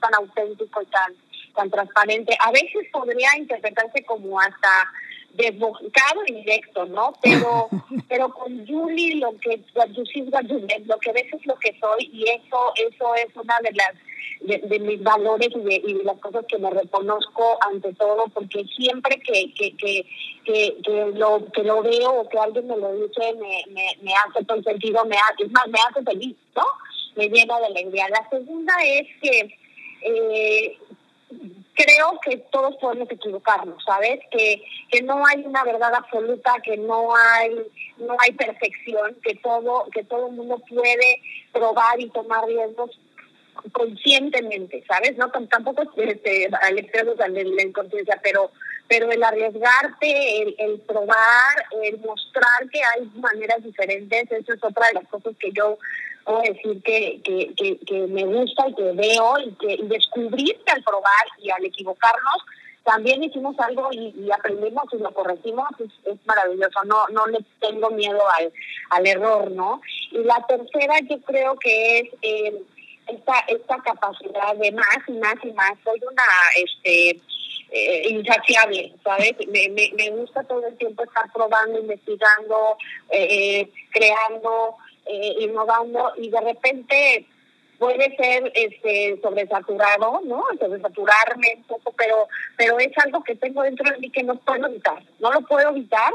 tan 0.00 0.14
auténtico 0.14 0.82
y 0.82 0.86
tan 0.86 1.70
transparente. 1.70 2.36
A 2.40 2.52
veces 2.52 2.86
podría 2.92 3.36
interpretarse 3.36 4.04
como 4.04 4.38
hasta 4.38 4.92
desbocado 5.34 6.22
y 6.26 6.34
directo, 6.34 6.86
¿no? 6.86 7.14
Pero, 7.22 7.68
pero 8.08 8.28
con 8.30 8.66
Julie 8.66 9.16
lo 9.16 9.36
que 9.38 9.62
lo 9.74 10.98
que 10.98 11.12
ves 11.12 11.26
es 11.32 11.46
lo 11.46 11.56
que 11.56 11.78
soy 11.80 12.10
y 12.12 12.24
eso, 12.24 12.72
eso 12.76 13.14
es 13.14 13.36
una 13.36 13.58
de 13.62 13.72
las 13.72 13.94
de, 14.40 14.78
mis 14.78 15.02
valores 15.02 15.48
y 15.54 15.60
de, 15.60 15.82
y 15.86 15.94
de, 15.94 16.04
las 16.04 16.18
cosas 16.18 16.44
que 16.46 16.58
me 16.58 16.70
reconozco 16.70 17.58
ante 17.60 17.92
todo, 17.94 18.26
porque 18.32 18.64
siempre 18.64 19.20
que, 19.20 19.52
que, 19.54 19.76
que, 19.76 20.06
que, 20.44 21.12
lo, 21.14 21.44
que 21.52 21.62
lo 21.62 21.82
veo 21.82 22.20
o 22.20 22.28
que 22.28 22.38
alguien 22.38 22.66
me 22.66 22.76
lo 22.76 22.92
dice, 22.94 23.34
me, 23.34 23.64
me, 23.72 23.96
me 24.02 24.12
hace 24.14 24.44
todo 24.44 24.62
sentido, 24.62 25.04
me 25.04 25.16
hace, 25.16 25.44
es 25.44 25.50
más, 25.52 25.68
me 25.68 25.78
hace 25.78 26.02
feliz, 26.02 26.36
¿no? 26.56 26.64
Me 27.16 27.28
llena 27.28 27.58
de 27.58 27.66
alegría. 27.66 28.08
La 28.08 28.28
segunda 28.30 28.72
es 28.84 29.06
que 29.20 29.58
eh, 30.02 30.78
creo 31.80 32.18
que 32.24 32.36
todos 32.50 32.76
podemos 32.76 33.10
equivocarnos, 33.10 33.82
¿sabes? 33.84 34.20
Que, 34.30 34.62
que 34.90 35.02
no 35.02 35.24
hay 35.26 35.44
una 35.44 35.64
verdad 35.64 35.94
absoluta, 35.94 36.54
que 36.62 36.76
no 36.76 37.14
hay 37.14 37.50
no 37.98 38.16
hay 38.18 38.32
perfección, 38.32 39.16
que 39.22 39.34
todo 39.36 39.86
que 39.92 40.04
todo 40.04 40.30
mundo 40.30 40.62
puede 40.68 41.22
probar 41.52 42.00
y 42.00 42.08
tomar 42.10 42.46
riesgos 42.46 42.98
conscientemente, 43.72 44.82
¿sabes? 44.88 45.16
No 45.16 45.30
tampoco 45.30 45.82
este, 45.96 46.48
al 46.62 46.78
extremo 46.78 47.14
de 47.14 47.44
la 47.44 47.62
inconsciencia, 47.62 48.18
pero 48.22 48.50
pero 48.88 49.08
el 49.12 49.22
arriesgarte, 49.22 50.42
el, 50.42 50.54
el, 50.58 50.80
probar, 50.80 51.64
el 51.84 52.00
mostrar 52.00 52.68
que 52.72 52.82
hay 52.82 53.08
maneras 53.20 53.62
diferentes, 53.62 54.32
eso 54.32 54.52
es 54.52 54.64
otra 54.64 54.88
de 54.88 54.94
las 54.94 55.06
cosas 55.06 55.32
que 55.38 55.52
yo 55.52 55.78
puedo 56.24 56.40
decir 56.42 56.82
que, 56.82 57.20
que, 57.22 57.78
que, 57.86 58.06
me 58.06 58.24
gusta 58.24 58.68
y 58.68 58.74
que 58.74 58.92
veo 58.92 59.38
y 59.38 59.52
que 59.54 59.74
y 59.74 59.86
descubrir 59.88 60.56
que 60.64 60.72
al 60.72 60.82
probar 60.82 61.26
y 61.38 61.50
al 61.50 61.64
equivocarnos 61.64 62.44
también 62.84 63.22
hicimos 63.22 63.58
algo 63.60 63.90
y, 63.92 64.30
aprendimos 64.32 64.84
y 64.92 64.98
lo 64.98 65.12
corregimos, 65.12 65.68
es, 65.78 66.16
maravilloso, 66.24 66.82
no 66.84 67.06
no 67.08 67.26
le 67.26 67.38
tengo 67.60 67.90
miedo 67.90 68.20
al, 68.38 68.52
al 68.90 69.06
error, 69.06 69.50
¿no? 69.50 69.80
Y 70.10 70.18
la 70.18 70.44
tercera 70.48 70.98
yo 71.08 71.20
creo 71.20 71.56
que 71.56 71.98
es 71.98 72.08
eh, 72.22 72.62
esta, 73.08 73.38
esta 73.48 73.76
capacidad 73.82 74.56
de 74.56 74.72
más 74.72 74.98
y 75.06 75.12
más 75.12 75.36
y 75.42 75.52
más, 75.52 75.72
soy 75.84 76.00
una... 76.10 76.24
este 76.56 77.20
eh, 77.72 78.08
insaciable, 78.08 78.92
¿sabes? 79.04 79.34
Me, 79.46 79.68
me, 79.68 79.92
me, 79.94 80.10
gusta 80.10 80.42
todo 80.42 80.66
el 80.66 80.76
tiempo 80.76 81.04
estar 81.04 81.32
probando, 81.32 81.78
investigando, 81.78 82.76
eh, 83.10 83.70
creando, 83.90 84.76
eh, 85.06 85.36
innovando 85.40 86.12
y 86.16 86.30
de 86.30 86.40
repente 86.40 87.26
puede 87.78 88.14
ser 88.16 88.52
este 88.54 89.18
sobresaturado, 89.22 90.20
¿no? 90.24 90.44
Sobresaturarme 90.58 91.54
un 91.56 91.64
poco, 91.64 91.92
pero 91.96 92.28
pero 92.56 92.78
es 92.78 92.96
algo 92.98 93.24
que 93.24 93.36
tengo 93.36 93.62
dentro 93.62 93.90
de 93.90 93.98
mí 93.98 94.10
que 94.10 94.22
no 94.22 94.36
puedo 94.36 94.66
evitar, 94.66 95.02
no 95.18 95.32
lo 95.32 95.40
puedo 95.42 95.70
evitar 95.70 96.12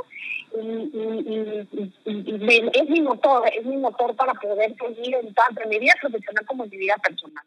y, 0.62 1.68
es 2.06 2.90
mi 2.90 3.02
motor, 3.02 3.50
es 3.52 3.66
mi 3.66 3.78
motor 3.78 4.16
para 4.16 4.34
poder 4.36 4.76
seguir 4.78 5.16
en 5.16 5.34
tanto 5.34 5.64
en 5.64 5.70
mi 5.70 5.80
vida 5.80 5.94
profesional 6.00 6.46
como 6.46 6.64
en 6.66 6.70
mi 6.70 6.78
vida 6.78 6.96
personal. 6.98 7.44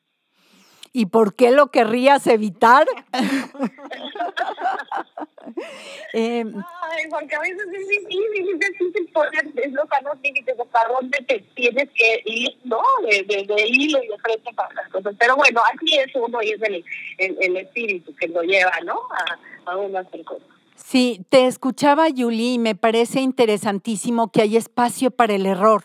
¿Y 0.99 1.07
por 1.07 1.35
qué 1.37 1.53
lo 1.53 1.69
querrías 1.69 2.27
evitar? 2.27 2.85
eh, 6.13 6.45
Ay, 6.45 7.05
porque 7.09 7.37
a 7.37 7.39
veces 7.39 7.69
es 7.73 7.89
difícil, 7.89 8.21
es 8.35 8.59
difícil 8.59 9.09
poner 9.15 9.45
los 9.71 9.89
sanos 9.89 10.19
límites 10.21 10.59
hasta 10.59 10.89
dónde 10.93 11.19
te 11.29 11.39
tienes 11.55 11.89
que 11.95 12.21
ir, 12.25 12.51
¿no? 12.65 12.83
De, 13.09 13.23
de, 13.23 13.45
de 13.45 13.69
hilo 13.69 14.03
y 14.03 14.09
de 14.09 14.19
frente 14.19 14.53
para 14.57 14.75
las 14.75 14.89
cosas. 14.89 15.15
Pero 15.21 15.37
bueno, 15.37 15.63
así 15.73 15.99
es 15.99 16.13
uno 16.17 16.43
y 16.43 16.51
es 16.51 16.63
el, 16.63 16.85
el, 17.19 17.57
espíritu 17.59 18.13
que 18.17 18.27
lo 18.27 18.43
lleva, 18.43 18.73
¿no? 18.85 18.99
A, 19.67 19.71
a 19.71 19.77
uno 19.77 20.01
hacer 20.01 20.25
cosas. 20.25 20.49
Sí, 20.75 21.25
te 21.29 21.47
escuchaba, 21.47 22.09
Yuli, 22.09 22.55
y 22.55 22.59
me 22.59 22.75
parece 22.75 23.21
interesantísimo 23.21 24.33
que 24.33 24.43
hay 24.43 24.57
espacio 24.57 25.13
para 25.13 25.35
el 25.35 25.47
error 25.47 25.85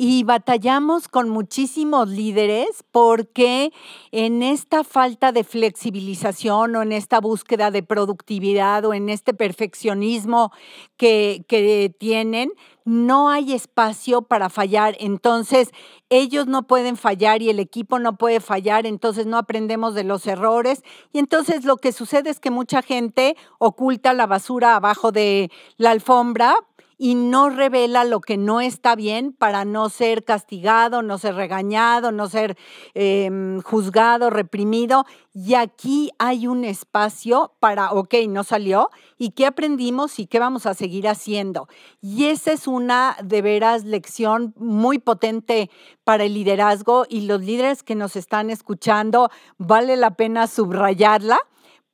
y 0.00 0.22
batallamos 0.22 1.08
con 1.08 1.28
muchísimos 1.28 2.08
líderes 2.08 2.84
porque 2.92 3.72
en 4.12 4.44
esta 4.44 4.84
falta 4.84 5.32
de 5.32 5.42
flexibilización 5.42 6.76
o 6.76 6.82
en 6.82 6.92
esta 6.92 7.20
búsqueda 7.20 7.72
de 7.72 7.82
productividad 7.82 8.84
o 8.84 8.94
en 8.94 9.08
este 9.08 9.34
perfeccionismo 9.34 10.52
que, 10.96 11.44
que 11.48 11.92
tienen, 11.98 12.52
no 12.84 13.28
hay 13.28 13.52
espacio 13.52 14.22
para 14.22 14.50
fallar. 14.50 14.94
Entonces, 15.00 15.70
ellos 16.10 16.46
no 16.46 16.68
pueden 16.68 16.96
fallar 16.96 17.42
y 17.42 17.50
el 17.50 17.58
equipo 17.58 17.98
no 17.98 18.16
puede 18.16 18.38
fallar, 18.38 18.86
entonces 18.86 19.26
no 19.26 19.36
aprendemos 19.36 19.96
de 19.96 20.04
los 20.04 20.28
errores. 20.28 20.84
Y 21.12 21.18
entonces 21.18 21.64
lo 21.64 21.76
que 21.76 21.90
sucede 21.90 22.30
es 22.30 22.38
que 22.38 22.52
mucha 22.52 22.82
gente 22.82 23.36
oculta 23.58 24.12
la 24.12 24.28
basura 24.28 24.76
abajo 24.76 25.10
de 25.10 25.50
la 25.76 25.90
alfombra 25.90 26.54
y 26.98 27.14
no 27.14 27.48
revela 27.48 28.04
lo 28.04 28.20
que 28.20 28.36
no 28.36 28.60
está 28.60 28.96
bien 28.96 29.32
para 29.32 29.64
no 29.64 29.88
ser 29.88 30.24
castigado, 30.24 31.02
no 31.02 31.16
ser 31.16 31.36
regañado, 31.36 32.10
no 32.10 32.28
ser 32.28 32.58
em, 32.94 33.62
juzgado, 33.62 34.30
reprimido. 34.30 35.06
Y 35.32 35.54
aquí 35.54 36.10
hay 36.18 36.48
un 36.48 36.64
espacio 36.64 37.54
para, 37.60 37.92
ok, 37.92 38.14
no 38.28 38.42
salió, 38.42 38.90
¿y 39.16 39.30
qué 39.30 39.46
aprendimos 39.46 40.18
y 40.18 40.26
qué 40.26 40.40
vamos 40.40 40.66
a 40.66 40.74
seguir 40.74 41.06
haciendo? 41.06 41.68
Y 42.02 42.26
esa 42.26 42.52
es 42.52 42.66
una 42.66 43.16
de 43.22 43.42
veras 43.42 43.84
lección 43.84 44.52
muy 44.56 44.98
potente 44.98 45.70
para 46.02 46.24
el 46.24 46.34
liderazgo 46.34 47.06
y 47.08 47.22
los 47.22 47.40
líderes 47.42 47.84
que 47.84 47.94
nos 47.94 48.16
están 48.16 48.50
escuchando, 48.50 49.30
vale 49.56 49.96
la 49.96 50.16
pena 50.16 50.48
subrayarla 50.48 51.38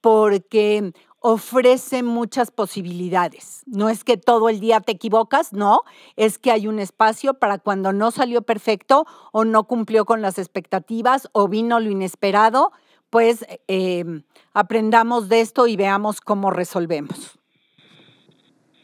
porque 0.01 0.93
ofrece 1.27 2.03
muchas 2.03 2.51
posibilidades. 2.51 3.63
No 3.65 3.89
es 3.89 4.05
que 4.05 4.19
todo 4.19 4.51
el 4.51 4.61
día 4.61 4.81
te 4.81 4.93
equivocas, 4.93 5.55
no, 5.55 5.83
es 6.17 6.37
que 6.37 6.51
hay 6.51 6.67
un 6.67 6.79
espacio 6.79 7.33
para 7.33 7.57
cuando 7.57 7.95
no 7.95 8.11
salió 8.11 8.43
perfecto 8.43 9.07
o 9.33 9.47
no 9.47 9.65
cumplió 9.65 10.05
con 10.05 10.21
las 10.21 10.39
expectativas 10.39 11.31
o 11.33 11.49
vino 11.49 11.81
lo 11.81 11.89
inesperado, 11.89 12.73
pues 13.09 13.47
em, 13.69 14.25
aprendamos 14.53 15.31
de 15.31 15.41
esto 15.41 15.67
y 15.67 15.77
veamos 15.77 16.21
cómo 16.21 16.51
resolvemos. 16.51 17.39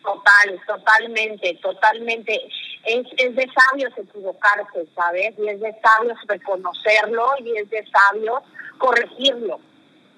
Total, 0.02 0.59
totalmente, 0.66 1.59
totalmente. 1.61 2.40
Es, 2.87 3.06
es 3.18 3.37
de 3.37 3.47
sabios 3.52 3.92
equivocarse, 3.99 4.87
¿sabes? 4.94 5.35
Y 5.38 5.47
es 5.47 5.61
de 5.61 5.78
sabios 5.82 6.16
reconocerlo 6.26 7.26
y 7.44 7.59
es 7.59 7.68
de 7.68 7.85
sabios 7.92 8.40
corregirlo 8.78 9.61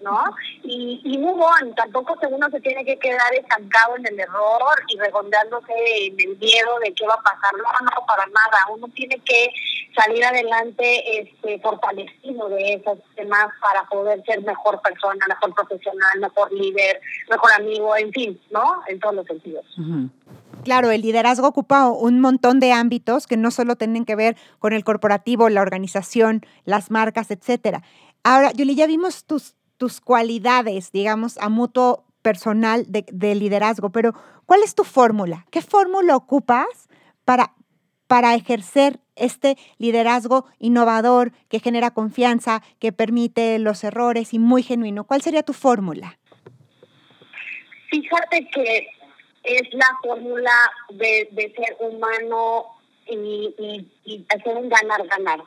¿no? 0.02 0.24
Y, 0.62 1.00
y 1.04 1.18
move 1.18 1.42
tampoco 1.76 2.16
uno 2.30 2.48
se 2.50 2.60
tiene 2.60 2.84
que 2.84 2.98
quedar 2.98 3.34
estancado 3.34 3.96
en 3.96 4.06
el 4.06 4.20
error 4.20 4.82
y 4.88 4.98
regondeándose 4.98 5.72
en 6.06 6.20
el 6.20 6.36
miedo 6.38 6.78
de 6.84 6.92
qué 6.94 7.06
va 7.06 7.14
a 7.14 7.22
pasar, 7.22 7.52
no, 7.54 7.84
no, 7.84 8.06
para 8.06 8.26
nada, 8.26 8.66
uno 8.74 8.88
tiene 8.94 9.18
que 9.24 9.50
salir 9.94 10.24
adelante 10.24 11.20
este, 11.20 11.58
fortalecido 11.60 12.48
de 12.48 12.74
esos 12.74 12.98
temas 13.14 13.48
para 13.60 13.84
poder 13.88 14.22
ser 14.24 14.42
mejor 14.42 14.80
persona, 14.80 15.24
mejor 15.28 15.54
profesional, 15.54 16.20
mejor 16.20 16.52
líder, 16.52 17.00
mejor 17.30 17.52
amigo, 17.52 17.96
en 17.96 18.12
fin, 18.12 18.40
¿no? 18.50 18.82
En 18.88 18.98
todos 19.00 19.14
los 19.14 19.26
sentidos. 19.26 19.64
Claro, 20.64 20.90
el 20.90 21.02
liderazgo 21.02 21.48
ocupa 21.48 21.88
un 21.88 22.20
montón 22.20 22.60
de 22.60 22.72
ámbitos 22.72 23.26
que 23.26 23.36
no 23.36 23.50
solo 23.50 23.76
tienen 23.76 24.04
que 24.04 24.16
ver 24.16 24.36
con 24.58 24.72
el 24.72 24.84
corporativo, 24.84 25.48
la 25.48 25.60
organización, 25.60 26.42
las 26.64 26.90
marcas, 26.90 27.30
etcétera. 27.30 27.82
Ahora, 28.22 28.52
Yuli, 28.52 28.76
ya 28.76 28.86
vimos 28.86 29.24
tus 29.24 29.56
tus 29.82 30.00
cualidades, 30.00 30.92
digamos, 30.92 31.38
a 31.38 31.48
mutuo 31.48 32.04
personal 32.22 32.84
de, 32.86 33.34
liderazgo, 33.34 33.90
pero 33.90 34.14
¿cuál 34.46 34.62
es 34.62 34.76
tu 34.76 34.84
fórmula? 34.84 35.44
¿Qué 35.50 35.60
fórmula 35.60 36.14
ocupas 36.14 36.88
para, 37.24 37.52
para 38.06 38.36
ejercer 38.36 39.00
este 39.16 39.56
liderazgo 39.78 40.46
innovador 40.60 41.32
que 41.48 41.58
genera 41.58 41.90
confianza, 41.90 42.62
que 42.78 42.92
permite 42.92 43.58
los 43.58 43.82
errores 43.82 44.32
y 44.34 44.38
muy 44.38 44.62
genuino? 44.62 45.02
¿Cuál 45.02 45.20
sería 45.20 45.42
tu 45.42 45.52
fórmula? 45.52 46.16
Fíjate 47.90 48.48
que 48.54 48.86
es 49.42 49.62
la 49.74 49.98
fórmula 50.00 50.54
de, 50.90 51.28
ser 51.56 51.76
humano 51.80 52.66
y, 53.08 53.52
y, 53.58 53.92
y 54.04 54.26
hacer 54.32 54.56
un 54.56 54.68
ganar-ganar. 54.68 55.42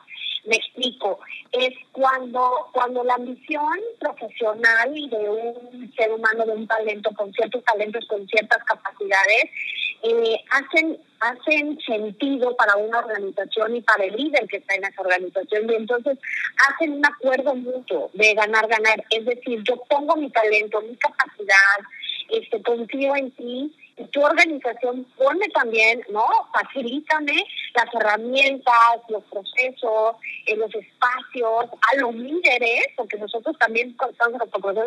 Me 0.46 0.56
explico, 0.56 1.18
es 1.52 1.74
cuando, 1.92 2.68
cuando 2.72 3.02
la 3.04 3.14
ambición 3.14 3.78
profesional 3.98 4.92
de 4.94 5.28
un 5.28 5.92
ser 5.96 6.12
humano, 6.12 6.44
de 6.46 6.52
un 6.52 6.66
talento, 6.66 7.10
con 7.14 7.32
ciertos 7.32 7.64
talentos, 7.64 8.06
con 8.06 8.26
ciertas 8.28 8.62
capacidades, 8.64 9.44
eh, 10.02 10.36
hacen 10.50 10.98
hacen 11.18 11.80
sentido 11.80 12.54
para 12.56 12.76
una 12.76 12.98
organización 12.98 13.76
y 13.76 13.80
para 13.80 14.04
el 14.04 14.14
líder 14.14 14.46
que 14.48 14.58
está 14.58 14.74
en 14.74 14.84
esa 14.84 15.00
organización. 15.00 15.70
Y 15.70 15.74
entonces 15.74 16.18
hacen 16.68 16.92
un 16.92 17.06
acuerdo 17.06 17.54
mutuo 17.54 18.10
de 18.12 18.34
ganar 18.34 18.68
ganar. 18.68 19.02
Es 19.10 19.24
decir 19.24 19.62
yo 19.64 19.82
pongo 19.88 20.16
mi 20.16 20.30
talento 20.30 20.80
mi 20.82 20.94
capacidad 20.96 21.78
este 22.30 22.62
confío 22.62 23.16
en 23.16 23.30
ti 23.32 23.72
tu 24.12 24.22
organización 24.22 25.04
pone 25.16 25.48
también, 25.48 26.02
¿no? 26.10 26.26
Facilítame 26.52 27.44
las 27.74 27.94
herramientas, 27.94 29.00
los 29.08 29.24
procesos, 29.24 30.16
eh, 30.46 30.56
los 30.56 30.74
espacios, 30.74 31.64
a 31.92 31.96
los 31.96 32.14
líderes, 32.14 32.88
porque 32.96 33.16
nosotros 33.16 33.56
también 33.58 33.96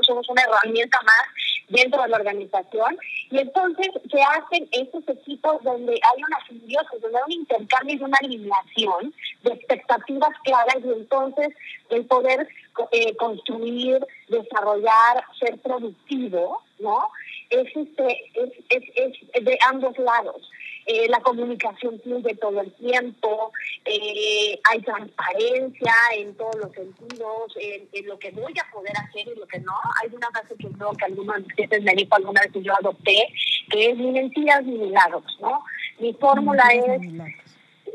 somos 0.01 0.30
una 0.30 0.44
herramienta 0.44 1.00
más 1.01 1.25
dentro 1.70 2.01
de 2.04 2.10
la 2.10 2.18
organización. 2.18 2.98
Y 3.32 3.39
entonces 3.39 3.88
se 4.12 4.22
hacen 4.22 4.68
estos 4.72 5.08
equipos 5.08 5.63
donde 5.63 5.94
hay 5.94 6.24
una 6.24 6.46
simbiosis, 6.48 7.01
donde 7.01 7.18
hay 7.18 7.24
un 7.25 7.32
intercambio 7.32 7.96
y 7.96 8.04
una 8.04 8.18
alineación 8.22 9.13
de 9.44 9.54
expectativas 9.54 10.32
claras 10.44 10.78
y 10.84 10.89
entonces 10.89 11.50
el 11.89 12.06
poder 12.06 12.48
eh, 12.91 13.15
construir, 13.15 14.05
desarrollar, 14.27 15.24
ser 15.39 15.57
productivo, 15.59 16.62
¿no? 16.79 17.09
Es, 17.50 17.67
este, 17.75 18.31
es, 18.36 18.51
es, 18.69 19.13
es 19.33 19.45
de 19.45 19.57
ambos 19.67 19.98
lados. 19.98 20.50
Eh, 20.91 21.07
la 21.07 21.19
comunicación 21.19 22.01
fluye 22.01 22.33
todo 22.38 22.62
el 22.62 22.74
tiempo, 22.74 23.51
eh, 23.86 24.59
hay 24.71 24.81
transparencia 24.81 25.93
en 26.15 26.36
todos 26.36 26.55
los 26.55 26.71
sentidos, 26.71 27.53
en, 27.59 28.07
lo 28.07 28.17
que 28.17 28.31
voy 28.31 28.53
a 28.59 28.71
poder 28.71 28.93
hacer 28.98 29.27
y 29.27 29.39
lo 29.39 29.45
que 29.45 29.59
no. 29.59 29.74
Hay 30.01 30.09
una 30.12 30.31
frase 30.31 30.55
que 30.55 30.67
creo 30.67 30.91
que 30.93 31.05
algunas 31.05 31.45
veces 31.55 31.83
me 31.83 31.93
dijo 31.93 32.15
alguna 32.15 32.41
vez 32.41 32.51
que 32.51 32.63
yo 32.63 32.74
adopté, 32.74 33.31
que 33.69 33.91
es 33.91 33.98
ni 33.98 34.09
mentiras 34.09 34.63
ni 34.65 34.79
milagros, 34.79 35.24
¿no? 35.39 35.63
Mi 36.00 36.12
fórmula 36.13 36.63
es, 36.74 37.01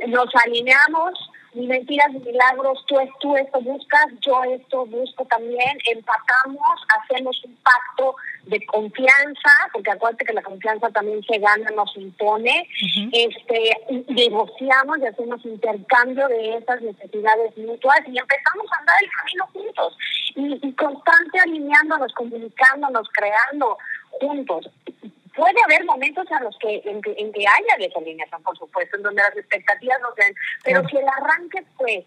nos 0.07 0.29
alineamos, 0.45 1.19
mentiras 1.55 2.13
ni 2.13 2.21
milagros, 2.21 2.85
tú, 2.87 2.97
tú 3.21 3.37
esto 3.37 3.61
buscas, 3.61 4.07
yo 4.21 4.43
esto 4.45 4.87
busco 4.87 5.25
también, 5.27 5.79
empatamos, 5.91 6.87
hacemos 6.99 7.43
un 7.45 7.57
pacto 7.57 8.17
de 8.45 8.65
confianza, 8.67 9.51
porque 9.73 9.91
acuérdate 9.91 10.25
que 10.25 10.33
la 10.33 10.43
confianza 10.43 10.91
también 10.91 11.23
se 11.23 11.39
gana, 11.39 11.71
nos 11.75 11.97
impone, 11.97 12.69
este, 13.13 14.05
negociamos 14.09 14.99
y 14.99 15.07
hacemos 15.07 15.45
intercambio 15.45 16.29
de 16.29 16.57
esas 16.57 16.83
necesidades 16.83 17.57
mutuas 17.57 18.01
y 18.07 18.19
empezamos 18.19 18.67
a 18.73 18.81
andar 18.81 18.97
el 19.03 19.11
camino 19.11 19.47
juntos 19.53 19.97
y, 20.35 20.69
y 20.69 20.73
constante 20.73 21.39
alineándonos, 21.41 22.13
comunicándonos, 22.13 23.09
creando 23.13 23.79
juntos 24.21 24.71
puede 25.37 25.57
haber 25.65 25.85
momentos 25.85 26.27
en 26.31 26.45
los 26.45 26.57
que 26.59 26.83
en, 26.85 27.03
que, 27.03 27.47
haya 27.47 27.77
desalineación, 27.79 28.43
por 28.43 28.57
supuesto, 28.57 28.97
en 28.97 29.03
donde 29.03 29.23
las 29.23 29.37
expectativas 29.37 30.01
no 30.01 30.09
sean, 30.17 30.35
pero 30.63 30.89
si 30.89 30.97
el 30.97 31.09
arranque 31.09 31.65
fue 31.77 32.05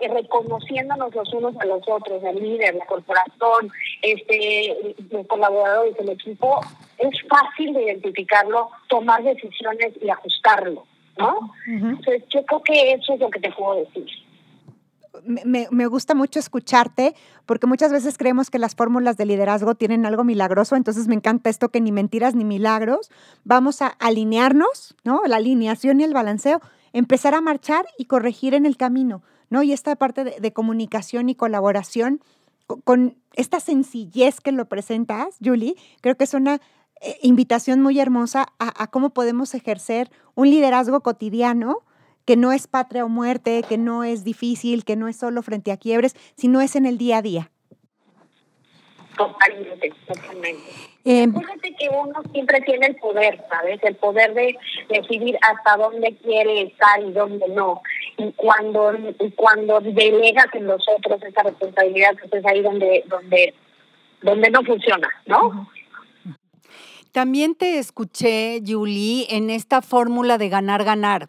eh, 0.00 0.08
reconociéndonos 0.08 1.14
los 1.14 1.32
unos 1.32 1.56
a 1.60 1.64
los 1.66 1.82
otros, 1.88 2.22
el 2.24 2.42
líder, 2.42 2.74
la 2.74 2.86
corporación, 2.86 3.70
este, 4.00 4.94
los 5.10 5.26
colaboradores, 5.26 5.94
el 5.98 6.10
equipo, 6.10 6.60
es 6.98 7.14
fácil 7.28 7.74
de 7.74 7.84
identificarlo, 7.84 8.70
tomar 8.88 9.22
decisiones 9.22 9.92
y 10.00 10.08
ajustarlo, 10.08 10.84
¿no? 11.18 11.52
Entonces, 11.66 12.24
yo 12.28 12.44
creo 12.46 12.62
que 12.62 12.92
eso 12.92 13.14
es 13.14 13.20
lo 13.20 13.30
que 13.30 13.40
te 13.40 13.50
puedo 13.50 13.84
decir 13.84 14.21
me, 15.24 15.68
me, 15.70 15.86
gusta 15.86 16.14
mucho 16.14 16.38
escucharte 16.38 17.14
porque 17.46 17.66
muchas 17.66 17.92
veces 17.92 18.16
creemos 18.16 18.50
que 18.50 18.58
las 18.58 18.74
fórmulas 18.74 19.16
de 19.16 19.26
liderazgo 19.26 19.74
tienen 19.74 20.06
algo 20.06 20.24
milagroso, 20.24 20.76
entonces 20.76 21.08
me 21.08 21.14
encanta 21.14 21.50
esto 21.50 21.68
que 21.68 21.80
ni 21.80 21.92
mentiras 21.92 22.34
ni 22.34 22.44
milagros, 22.44 23.10
vamos 23.44 23.82
a 23.82 23.88
alinearnos, 23.88 24.94
¿no? 25.04 25.22
La 25.26 25.36
alineación 25.36 26.00
y 26.00 26.04
el 26.04 26.14
balanceo, 26.14 26.60
empezar 26.92 27.34
a 27.34 27.40
marchar 27.40 27.86
y 27.98 28.06
corregir 28.06 28.54
en 28.54 28.66
el 28.66 28.76
camino, 28.76 29.22
¿no? 29.50 29.62
Y 29.62 29.72
esta 29.72 29.94
parte 29.96 30.24
de, 30.24 30.52
comunicación 30.52 31.28
y 31.28 31.34
colaboración 31.34 32.20
con, 32.84 33.16
esta 33.34 33.60
sencillez 33.60 34.40
que 34.40 34.52
lo 34.52 34.66
presentas, 34.66 35.36
Julie, 35.42 35.74
creo 36.00 36.16
que 36.16 36.24
es 36.24 36.34
una 36.34 36.60
eh, 37.00 37.18
invitación 37.22 37.80
muy 37.80 37.98
hermosa 37.98 38.48
a, 38.58 38.82
a 38.82 38.86
cómo 38.88 39.10
podemos 39.10 39.54
ejercer 39.54 40.10
un 40.34 40.50
liderazgo 40.50 41.00
cotidiano 41.00 41.78
que 42.24 42.36
no 42.36 42.52
es 42.52 42.66
patria 42.66 43.04
o 43.04 43.08
muerte, 43.08 43.62
que 43.68 43.78
no 43.78 44.04
es 44.04 44.24
difícil, 44.24 44.84
que 44.84 44.96
no 44.96 45.08
es 45.08 45.16
solo 45.16 45.42
frente 45.42 45.72
a 45.72 45.76
quiebres, 45.76 46.14
sino 46.36 46.60
es 46.60 46.76
en 46.76 46.86
el 46.86 46.98
día 46.98 47.18
a 47.18 47.22
día. 47.22 47.50
Totalmente, 49.16 49.92
totalmente. 50.06 50.62
Eh, 51.04 51.26
Fíjate 51.26 51.74
que 51.74 51.88
uno 51.88 52.22
siempre 52.32 52.60
tiene 52.62 52.86
el 52.86 52.96
poder, 52.96 53.44
¿sabes? 53.48 53.80
El 53.82 53.96
poder 53.96 54.32
de 54.34 54.56
decidir 54.88 55.36
hasta 55.42 55.76
dónde 55.76 56.16
quiere 56.22 56.62
estar 56.62 57.02
y 57.02 57.12
dónde 57.12 57.46
no. 57.48 57.82
Y 58.16 58.32
cuando, 58.32 58.94
y 59.18 59.30
cuando 59.32 59.80
delegas 59.80 60.46
en 60.54 60.66
los 60.66 60.86
otros 60.88 61.22
esa 61.22 61.42
responsabilidad, 61.42 62.14
pues 62.20 62.32
es 62.32 62.46
ahí 62.46 62.62
donde, 62.62 63.04
donde, 63.08 63.54
donde 64.22 64.50
no 64.50 64.62
funciona, 64.62 65.08
¿no? 65.26 65.68
También 67.12 67.54
te 67.54 67.78
escuché, 67.78 68.62
Julie, 68.66 69.26
en 69.28 69.50
esta 69.50 69.82
fórmula 69.82 70.38
de 70.38 70.48
ganar-ganar, 70.48 71.28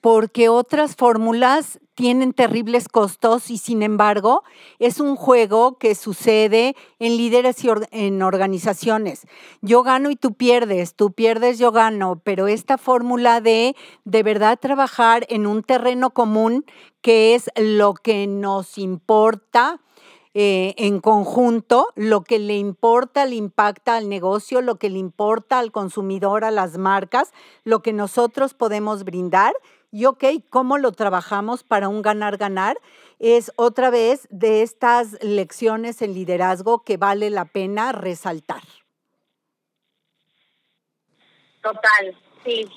porque 0.00 0.48
otras 0.48 0.94
fórmulas 0.94 1.80
tienen 1.96 2.32
terribles 2.32 2.88
costos 2.88 3.50
y 3.50 3.58
sin 3.58 3.82
embargo 3.82 4.44
es 4.78 5.00
un 5.00 5.16
juego 5.16 5.76
que 5.78 5.96
sucede 5.96 6.76
en 7.00 7.16
líderes 7.16 7.64
y 7.64 7.68
en 7.90 8.22
organizaciones. 8.22 9.26
Yo 9.60 9.82
gano 9.82 10.10
y 10.10 10.16
tú 10.16 10.34
pierdes, 10.34 10.94
tú 10.94 11.10
pierdes, 11.10 11.58
yo 11.58 11.72
gano, 11.72 12.20
pero 12.22 12.46
esta 12.46 12.78
fórmula 12.78 13.40
de 13.40 13.74
de 14.04 14.22
verdad 14.22 14.56
trabajar 14.60 15.26
en 15.28 15.46
un 15.46 15.64
terreno 15.64 16.10
común 16.10 16.64
que 17.00 17.34
es 17.34 17.50
lo 17.56 17.94
que 17.94 18.28
nos 18.28 18.78
importa, 18.78 19.80
eh, 20.36 20.74
en 20.78 21.00
conjunto, 21.00 21.86
lo 21.94 22.22
que 22.22 22.40
le 22.40 22.56
importa, 22.56 23.24
le 23.24 23.36
impacta 23.36 23.96
al 23.96 24.08
negocio, 24.08 24.60
lo 24.62 24.76
que 24.76 24.90
le 24.90 24.98
importa 24.98 25.60
al 25.60 25.70
consumidor, 25.70 26.44
a 26.44 26.50
las 26.50 26.76
marcas, 26.76 27.32
lo 27.62 27.82
que 27.82 27.92
nosotros 27.92 28.52
podemos 28.52 29.04
brindar. 29.04 29.54
Y 29.92 30.06
ok, 30.06 30.24
¿cómo 30.50 30.76
lo 30.76 30.90
trabajamos 30.90 31.62
para 31.62 31.88
un 31.88 32.02
ganar-ganar? 32.02 32.78
Es 33.20 33.52
otra 33.54 33.90
vez 33.90 34.26
de 34.28 34.62
estas 34.62 35.22
lecciones 35.22 36.02
en 36.02 36.14
liderazgo 36.14 36.82
que 36.82 36.96
vale 36.96 37.30
la 37.30 37.44
pena 37.44 37.92
resaltar. 37.92 38.62
Total, 41.62 42.18
sí, 42.44 42.68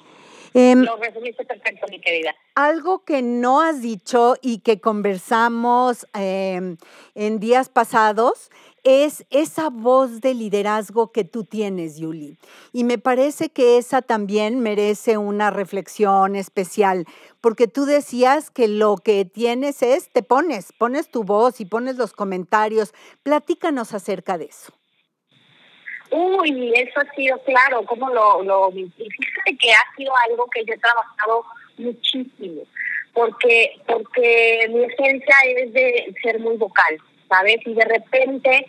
Em, 0.54 0.84
Lo 0.84 0.98
resumiste 0.98 1.46
perfecto, 1.46 1.88
mi 1.90 2.00
querida. 2.00 2.36
Algo 2.56 3.04
que 3.04 3.22
no 3.22 3.62
has 3.62 3.82
dicho 3.82 4.36
y 4.42 4.60
que 4.60 4.80
conversamos 4.80 6.08
em, 6.14 6.78
en 7.16 7.40
días 7.40 7.70
pasados 7.70 8.50
es 8.84 9.26
esa 9.32 9.70
voz 9.70 10.22
de 10.22 10.34
liderazgo 10.34 11.12
que 11.12 11.26
tú 11.26 11.44
tienes, 11.44 11.98
Yuli. 11.98 12.38
Y 12.72 12.86
me 12.86 12.98
parece 12.98 13.50
que 13.50 13.78
esa 13.78 14.02
también 14.02 14.62
merece 14.62 15.18
una 15.18 15.52
reflexión 15.52 16.38
especial, 16.38 17.06
porque 17.42 17.68
tú 17.68 17.84
decías 17.86 18.50
que 18.50 18.70
lo 18.70 18.96
que 18.96 19.26
tienes 19.26 19.82
es, 19.84 20.10
te 20.10 20.24
pones, 20.24 20.72
pones 20.72 21.10
tu 21.10 21.26
voz 21.26 21.60
y 21.60 21.66
pones 21.66 21.98
los 21.98 22.14
comentarios. 22.14 22.94
Platícanos 23.24 23.94
acerca 23.94 24.38
de 24.38 24.46
eso. 24.46 24.77
Uy, 26.12 26.74
eso 26.76 27.00
ha 27.00 27.16
sido 27.16 27.38
claro, 27.44 27.84
como 27.84 28.10
lo, 28.10 28.44
lo 28.44 28.72
fíjate 28.72 29.58
que 29.60 29.72
ha 29.72 29.96
sido 29.96 30.14
algo 30.30 30.48
que 30.48 30.64
yo 30.64 30.74
he 30.74 30.78
trabajado 30.78 31.46
muchísimo, 31.78 32.64
porque, 33.14 33.80
porque 33.86 34.68
mi 34.70 34.84
esencia 34.86 35.36
es 35.56 35.74
de 35.74 36.16
ser 36.22 36.40
muy 36.40 36.56
vocal, 36.58 36.98
¿sabes? 37.28 37.58
Y 37.66 37.74
de 37.74 37.86
repente 37.86 38.68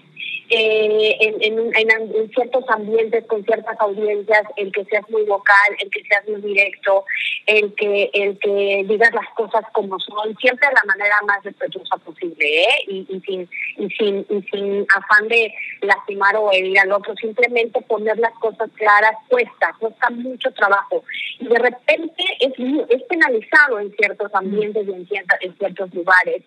eh, 0.51 1.17
en, 1.21 1.59
en, 1.75 2.31
ciertos 2.31 2.65
ambientes 2.69 3.25
con 3.27 3.45
ciertas 3.45 3.79
audiencias, 3.81 4.43
el 4.57 4.73
que 4.73 4.85
seas 4.87 5.09
muy 5.11 5.23
vocal, 5.25 5.77
el 5.79 5.91
que 5.91 6.03
seas 6.05 6.27
muy 6.27 6.41
directo, 6.41 7.05
el 7.47 7.75
que 7.75 8.11
el 8.15 8.39
que 8.39 8.85
digas 8.89 9.13
las 9.13 9.29
cosas 9.35 9.65
como 9.73 9.99
son, 10.01 10.37
siempre 10.39 10.69
de 10.69 10.75
la 10.75 10.85
manera 10.87 11.17
más 11.27 11.45
respetuosa 11.45 11.97
posible, 11.99 12.63
¿eh? 12.63 12.85
Y, 12.87 13.07
y, 13.11 13.21
sin, 13.21 13.49
y, 13.77 13.89
sin, 13.91 14.27
y 14.31 14.43
sin 14.51 14.87
afán 14.95 15.29
de 15.29 15.53
lastimar 15.83 16.37
o 16.37 16.51
herir 16.51 16.79
al 16.79 16.93
otro, 16.93 17.15
simplemente 17.17 17.83
poner 17.83 18.19
las 18.19 18.33
cosas 18.39 18.71
claras 18.75 19.17
cuesta, 19.29 19.75
cuesta 19.79 20.11
mucho 20.11 20.51
trabajo. 20.53 21.05
Y 21.41 21.47
de 21.47 21.59
repente 21.59 22.23
es, 22.41 22.53
es 22.89 23.03
penalizado 23.03 23.81
en 23.81 23.93
ciertos 23.97 24.35
ambientes 24.35 24.87
y 24.87 24.91
en, 24.91 25.27
en 25.41 25.59
ciertos 25.59 25.93
lugares, 25.95 26.43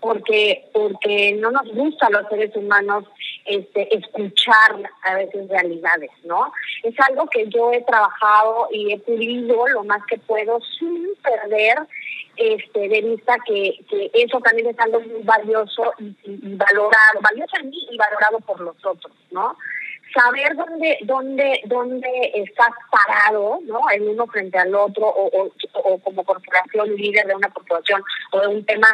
porque, 0.00 0.64
porque 0.72 1.32
no 1.40 1.50
nos 1.50 1.66
gusta 1.72 2.06
a 2.06 2.10
los 2.10 2.28
seres 2.28 2.54
humanos 2.56 3.04
este, 3.44 3.96
escuchar 3.96 4.90
a 5.02 5.14
veces 5.14 5.48
realidades, 5.48 6.10
¿no? 6.24 6.52
Es 6.82 6.94
algo 7.00 7.26
que 7.26 7.46
yo 7.48 7.72
he 7.72 7.82
trabajado 7.82 8.68
y 8.72 8.92
he 8.92 8.98
pulido 8.98 9.66
lo 9.68 9.84
más 9.84 10.04
que 10.06 10.18
puedo 10.18 10.58
sin 10.78 11.14
perder 11.22 11.78
este, 12.36 12.88
de 12.88 13.00
vista 13.02 13.36
que, 13.46 13.78
que 13.88 14.10
eso 14.14 14.40
también 14.40 14.68
es 14.68 14.78
algo 14.78 15.00
muy 15.00 15.22
valioso 15.22 15.92
y, 15.98 16.14
valorado, 16.56 17.20
valioso 17.20 17.56
en 17.60 17.70
mí 17.70 17.86
y 17.90 17.96
valorado 17.96 18.40
por 18.40 18.60
los 18.60 18.76
otros, 18.84 19.12
¿no? 19.30 19.56
saber 20.14 20.54
dónde, 20.56 20.98
dónde, 21.02 21.60
dónde 21.64 22.08
estás 22.34 22.70
parado, 22.90 23.58
¿no? 23.64 23.80
El 23.90 24.02
uno 24.02 24.26
frente 24.26 24.58
al 24.58 24.74
otro, 24.74 25.06
o, 25.06 25.50
o, 25.72 25.98
como 25.98 26.24
corporación, 26.24 26.94
líder 26.94 27.26
de 27.26 27.34
una 27.34 27.48
corporación 27.50 28.02
o 28.32 28.40
de 28.40 28.46
un 28.48 28.64
tema, 28.64 28.88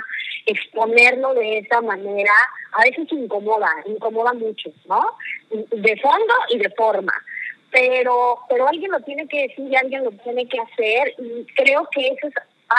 exponerlo 0.46 1.34
de 1.34 1.58
esa 1.58 1.80
manera, 1.80 2.32
a 2.72 2.82
veces 2.82 3.10
incomoda, 3.12 3.72
incomoda 3.86 4.32
mucho, 4.32 4.70
¿no? 4.86 5.04
De 5.50 5.96
fondo 6.00 6.34
y 6.50 6.58
de 6.58 6.70
forma. 6.70 7.12
Pero, 7.70 8.40
pero 8.48 8.68
alguien 8.68 8.90
lo 8.90 9.00
tiene 9.00 9.28
que 9.28 9.42
decir 9.42 9.70
y 9.70 9.76
alguien 9.76 10.04
lo 10.04 10.10
tiene 10.10 10.48
que 10.48 10.58
hacer, 10.58 11.14
y 11.18 11.46
creo 11.54 11.88
que 11.92 12.08
eso 12.08 12.26
es 12.26 12.34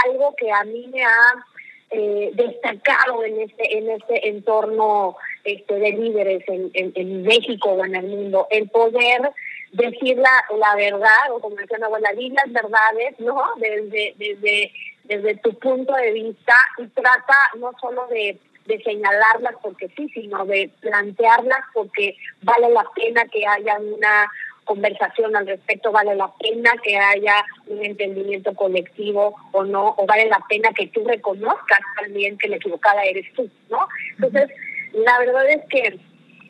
algo 0.05 0.35
que 0.35 0.51
a 0.51 0.63
mí 0.63 0.87
me 0.87 1.03
ha 1.03 1.45
eh, 1.91 2.31
destacado 2.33 3.23
en 3.25 3.41
este, 3.41 3.77
en 3.77 3.89
este 3.89 4.29
entorno 4.29 5.17
este, 5.43 5.75
de 5.75 5.91
líderes 5.91 6.43
en, 6.47 6.71
en, 6.73 7.23
México 7.23 7.71
o 7.71 7.83
en 7.83 7.95
el 7.95 8.07
mundo, 8.07 8.47
el 8.49 8.69
poder 8.69 9.31
decir 9.73 10.17
la, 10.17 10.45
la 10.57 10.75
verdad, 10.75 11.31
o 11.31 11.39
como 11.39 11.57
decía 11.57 11.77
mi 11.79 11.83
abuela, 11.83 12.11
las 12.13 12.53
verdades, 12.53 13.19
¿no? 13.19 13.43
Desde, 13.57 14.13
desde, 14.17 14.71
desde 15.11 15.35
tu 15.37 15.53
punto 15.59 15.93
de 15.93 16.11
vista 16.13 16.53
y 16.77 16.87
trata 16.87 17.35
no 17.59 17.71
solo 17.81 18.07
de, 18.07 18.39
de 18.65 18.81
señalarlas 18.81 19.55
porque 19.61 19.89
sí, 19.89 20.07
sino 20.13 20.45
de 20.45 20.71
plantearlas 20.79 21.59
porque 21.73 22.15
vale 22.41 22.69
la 22.69 22.85
pena 22.95 23.25
que 23.25 23.45
haya 23.45 23.77
una 23.77 24.31
conversación 24.63 25.35
al 25.35 25.47
respecto, 25.47 25.91
vale 25.91 26.15
la 26.15 26.31
pena 26.39 26.71
que 26.81 26.97
haya 26.97 27.43
un 27.67 27.83
entendimiento 27.83 28.53
colectivo 28.55 29.35
o 29.51 29.65
no, 29.65 29.95
o 29.97 30.05
vale 30.05 30.29
la 30.29 30.41
pena 30.47 30.69
que 30.73 30.87
tú 30.87 31.03
reconozcas 31.05 31.79
también 31.99 32.37
que 32.37 32.47
la 32.47 32.55
equivocada 32.55 33.03
eres 33.03 33.25
tú, 33.33 33.49
¿no? 33.69 33.89
Entonces, 34.11 34.49
la 34.93 35.19
verdad 35.19 35.49
es 35.49 35.61
que 35.69 35.99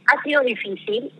ha 0.05 0.21
sido 0.21 0.41
difícil. 0.41 1.11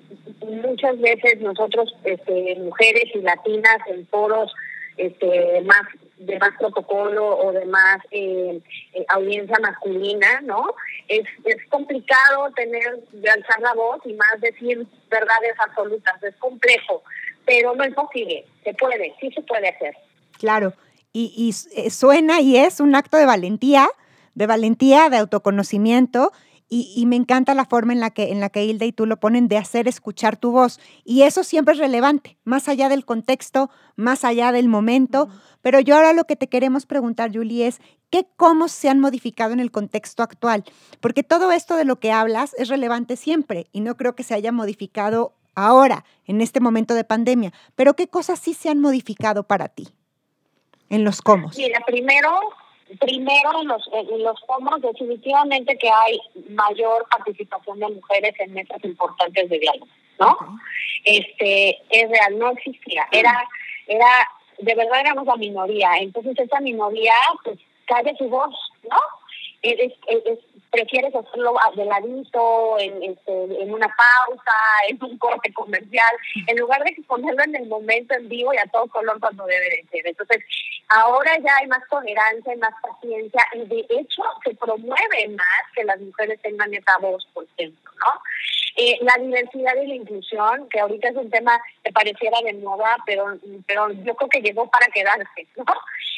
Muchas 0.42 1.00
veces 1.00 1.42
nosotros, 1.42 1.92
este, 2.04 2.56
mujeres 2.60 3.06
y 3.16 3.22
latinas 3.22 3.78
en 3.88 4.06
foros 4.08 4.54
este, 4.98 5.62
más 5.62 5.88
de 6.26 6.40
más 6.40 6.52
protocolo 6.58 7.38
o 7.38 7.52
de 7.52 7.66
más 7.66 7.98
eh, 8.12 8.62
eh, 8.94 9.06
audiencia 9.10 9.58
masculina, 9.60 10.42
¿no? 10.42 10.76
Es, 11.08 11.24
es 11.46 11.58
complicado 11.70 12.52
tener, 12.56 13.00
de 13.12 13.30
alzar 13.30 13.60
la 13.62 13.74
voz 13.74 14.00
y 14.06 14.14
más 14.14 14.40
decir 14.40 14.86
verdades 15.10 15.54
absolutas, 15.60 16.22
es 16.24 16.36
complejo, 16.38 17.04
pero 17.46 17.76
no 17.76 17.84
es 17.84 17.94
posible, 17.94 18.46
se 18.64 18.74
puede, 18.76 19.14
sí 19.20 19.32
se 19.32 19.42
puede 19.42 19.70
hacer. 19.70 19.96
Claro, 20.38 20.74
y, 21.12 21.34
y 21.36 21.50
eh, 21.80 21.90
suena 21.90 22.40
y 22.40 22.58
es 22.58 22.80
un 22.80 22.96
acto 22.96 23.18
de 23.18 23.26
valentía, 23.26 23.90
de 24.36 24.48
valentía, 24.48 25.10
de 25.10 25.18
autoconocimiento 25.18 26.32
y, 26.74 27.06
me 27.06 27.18
encanta 27.18 27.54
la 27.54 27.66
forma 27.66 27.92
en 27.92 28.00
la, 28.00 28.12
que, 28.12 28.32
en 28.32 28.40
la 28.40 28.50
que 28.50 28.64
Hilda 28.64 28.86
y 28.86 28.94
tú 28.94 29.06
lo 29.06 29.20
ponen 29.20 29.50
de 29.50 29.58
hacer 29.58 29.90
escuchar 29.90 30.38
tu 30.38 30.52
voz. 30.52 30.80
Y 31.04 31.24
eso 31.24 31.44
siempre 31.44 31.74
es 31.74 31.80
relevante, 31.82 32.38
más 32.46 32.70
allá 32.70 32.88
del 32.88 33.04
contexto, 33.04 33.70
más 33.98 34.24
allá 34.24 34.54
del 34.54 34.70
momento. 34.70 35.28
Pero 35.62 35.82
yo 35.82 35.98
ahora 35.98 36.14
lo 36.14 36.24
que 36.24 36.38
te 36.38 36.48
queremos 36.48 36.86
preguntar, 36.86 37.30
Julie, 37.34 37.68
es 37.68 37.82
¿qué 38.10 38.26
cómo 38.38 38.70
se 38.70 38.88
han 38.88 39.02
modificado 39.02 39.52
en 39.52 39.60
el 39.60 39.70
contexto 39.70 40.24
actual? 40.24 40.64
Porque 41.02 41.24
todo 41.24 41.52
esto 41.52 41.76
de 41.76 41.84
lo 41.84 42.00
que 42.00 42.14
hablas 42.14 42.56
es 42.58 42.70
relevante 42.70 43.18
siempre 43.18 43.68
y 43.74 43.82
no 43.82 43.98
creo 43.98 44.16
que 44.16 44.24
se 44.24 44.34
haya 44.34 44.54
modificado 44.54 45.34
ahora, 45.56 46.06
en 46.26 46.40
este 46.40 46.62
momento 46.62 46.94
de 46.94 47.04
pandemia. 47.04 47.52
Pero 47.76 47.98
¿qué 47.98 48.08
cosas 48.08 48.40
sí 48.40 48.54
se 48.54 48.70
han 48.70 48.80
modificado 48.80 49.44
para 49.44 49.68
ti 49.68 49.90
en 50.88 51.04
los 51.04 51.22
cómo? 51.22 51.52
Mira, 51.58 51.82
primero 51.86 52.30
Primero, 53.00 53.64
los, 53.64 53.90
los 54.18 54.40
fondos, 54.46 54.82
definitivamente 54.82 55.78
que 55.78 55.90
hay 55.90 56.20
mayor 56.50 57.06
participación 57.10 57.80
de 57.80 57.90
mujeres 57.90 58.34
en 58.40 58.54
mesas 58.54 58.84
importantes 58.84 59.50
de 59.50 59.60
diálogo, 59.60 59.88
¿no? 60.20 60.38
Este, 61.06 61.78
es 61.90 62.10
real, 62.10 62.38
no 62.38 62.52
existía. 62.52 63.08
Era, 63.12 63.48
era, 63.88 64.08
de 64.60 64.76
verdad 64.76 65.00
éramos 65.00 65.26
la 65.26 65.36
minoría. 65.38 65.98
Entonces 65.98 66.38
esa 66.38 66.60
minoría, 66.60 67.14
pues, 67.44 67.60
calle 67.86 68.14
su 68.18 68.30
voz, 68.30 68.54
¿no? 68.90 69.00
Es, 69.62 69.94
es, 70.08 70.40
prefieres 70.72 71.14
hacerlo 71.14 71.56
de 71.76 71.86
ladito, 71.86 72.80
en, 72.80 73.04
este, 73.04 73.62
en 73.62 73.74
una 73.74 73.88
pausa, 73.88 74.54
en 74.90 75.04
un 75.04 75.18
corte 75.18 75.54
comercial, 75.54 76.12
en 76.48 76.58
lugar 76.58 76.84
de 76.84 76.96
ponerlo 77.08 77.44
en 77.44 77.56
el 77.56 77.68
momento 77.68 78.16
en 78.16 78.30
vivo 78.30 78.54
y 78.54 78.58
a 78.58 78.66
todo 78.72 78.88
color 78.88 79.20
cuando 79.20 79.46
debe 79.46 79.70
de 79.70 79.86
ser. 79.92 80.08
Entonces, 80.08 80.44
ahora 80.90 81.38
ya 81.40 81.58
hay 81.58 81.68
más 81.68 81.84
tolerancia, 81.90 82.54
hay 82.54 82.60
más 82.60 82.74
paciencia 82.82 83.48
y 83.54 83.66
de 83.66 83.86
hecho 83.90 84.24
se 84.44 84.56
promueve 84.56 85.28
más 85.30 85.64
que 85.76 85.84
las 85.84 86.00
mujeres 86.00 86.40
tengan 86.42 86.74
esa 86.74 86.98
voz, 87.00 87.28
por 87.34 87.46
ejemplo, 87.58 87.92
¿no? 88.00 88.22
Eh, 88.84 88.98
la 89.02 89.16
diversidad 89.24 89.76
y 89.76 89.86
la 89.86 89.94
inclusión, 89.94 90.68
que 90.70 90.80
ahorita 90.80 91.10
es 91.10 91.16
un 91.16 91.30
tema 91.30 91.62
que 91.84 91.92
pareciera 91.92 92.36
de 92.44 92.54
moda, 92.54 92.98
pero, 93.06 93.26
pero 93.68 93.92
yo 93.92 94.16
creo 94.16 94.28
que 94.28 94.42
llegó 94.42 94.68
para 94.72 94.88
quedarse, 94.88 95.46
¿no? 95.56 95.66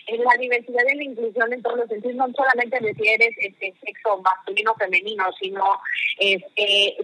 En 0.08 0.24
la 0.24 0.38
diversidad 0.40 0.84
y 0.90 0.96
la 0.96 1.04
inclusión 1.04 1.52
en 1.52 1.62
todos 1.62 1.80
los 1.80 1.90
sentidos, 1.90 2.16
no 2.16 2.28
solamente 2.34 2.80
de 2.80 2.94
si 2.94 3.06
eres 3.06 3.36
este, 3.38 3.74
sexo 3.86 4.22
masculino 4.22 4.72
o 4.72 4.76
femenino, 4.76 5.26
sino 5.42 5.78
este, 6.20 6.96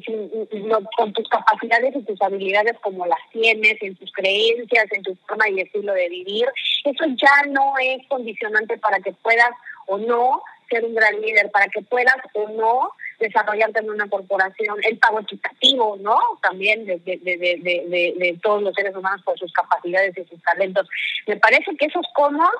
con 0.95 1.11
tus 1.11 1.27
capacidades 1.27 1.93
y 1.93 2.03
tus 2.03 2.21
habilidades 2.21 2.79
como 2.79 3.05
las 3.05 3.19
tienes, 3.33 3.75
en 3.81 3.97
tus 3.97 4.13
creencias, 4.13 4.85
en 4.93 5.03
tu 5.03 5.13
forma 5.27 5.49
y 5.49 5.59
estilo 5.59 5.93
de 5.93 6.07
vivir. 6.07 6.47
Eso 6.85 7.03
ya 7.17 7.49
no 7.49 7.73
es 7.81 8.07
condicionante 8.07 8.77
para 8.77 8.99
que 8.99 9.11
puedas 9.11 9.51
o 9.87 9.97
no 9.97 10.41
ser 10.69 10.85
un 10.85 10.95
gran 10.95 11.19
líder, 11.19 11.51
para 11.51 11.67
que 11.67 11.81
puedas 11.81 12.15
o 12.31 12.47
no 12.47 12.93
desarrollarte 13.19 13.79
en 13.79 13.89
una 13.89 14.07
corporación, 14.09 14.77
el 14.83 14.97
pago 14.97 15.19
equitativo, 15.19 15.97
¿no? 16.01 16.17
También 16.41 16.85
de, 16.85 16.99
de, 16.99 17.17
de, 17.17 18.15
de, 18.17 18.39
todos 18.41 18.63
los 18.63 18.73
seres 18.73 18.95
humanos 18.95 19.21
por 19.23 19.37
sus 19.37 19.51
capacidades 19.53 20.17
y 20.17 20.23
sus 20.25 20.41
talentos. 20.41 20.87
Me 21.27 21.37
parece 21.37 21.75
que 21.75 21.85
esos 21.85 22.05
conos 22.13 22.51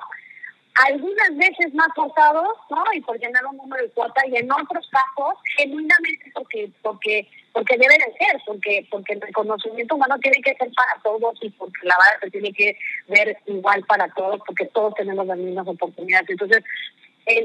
algunas 0.86 1.36
veces 1.36 1.74
más 1.74 1.88
forzados, 1.94 2.56
¿no? 2.70 2.84
Y 2.94 3.00
por 3.00 3.18
llenar 3.18 3.44
un 3.46 3.56
número 3.56 3.82
de 3.82 3.90
cuota, 3.90 4.22
y 4.26 4.36
en 4.36 4.50
otros 4.50 4.88
casos, 4.90 5.38
genuinamente 5.56 6.30
porque, 6.32 6.70
porque, 6.82 7.28
porque 7.52 7.76
debe 7.76 7.94
de 7.94 8.12
ser, 8.18 8.40
porque, 8.46 8.86
porque 8.90 9.14
el 9.14 9.20
reconocimiento 9.20 9.96
humano 9.96 10.18
tiene 10.20 10.40
que 10.40 10.54
ser 10.54 10.70
para 10.72 11.00
todos 11.02 11.38
y 11.42 11.50
porque 11.50 11.80
la 11.82 11.96
verdad 11.96 12.20
se 12.22 12.30
tiene 12.30 12.52
que 12.52 12.76
ver 13.08 13.36
igual 13.46 13.84
para 13.86 14.08
todos, 14.14 14.40
porque 14.46 14.66
todos 14.66 14.94
tenemos 14.94 15.26
las 15.26 15.38
mismas 15.38 15.66
oportunidades. 15.66 16.30
Entonces, 16.30 16.62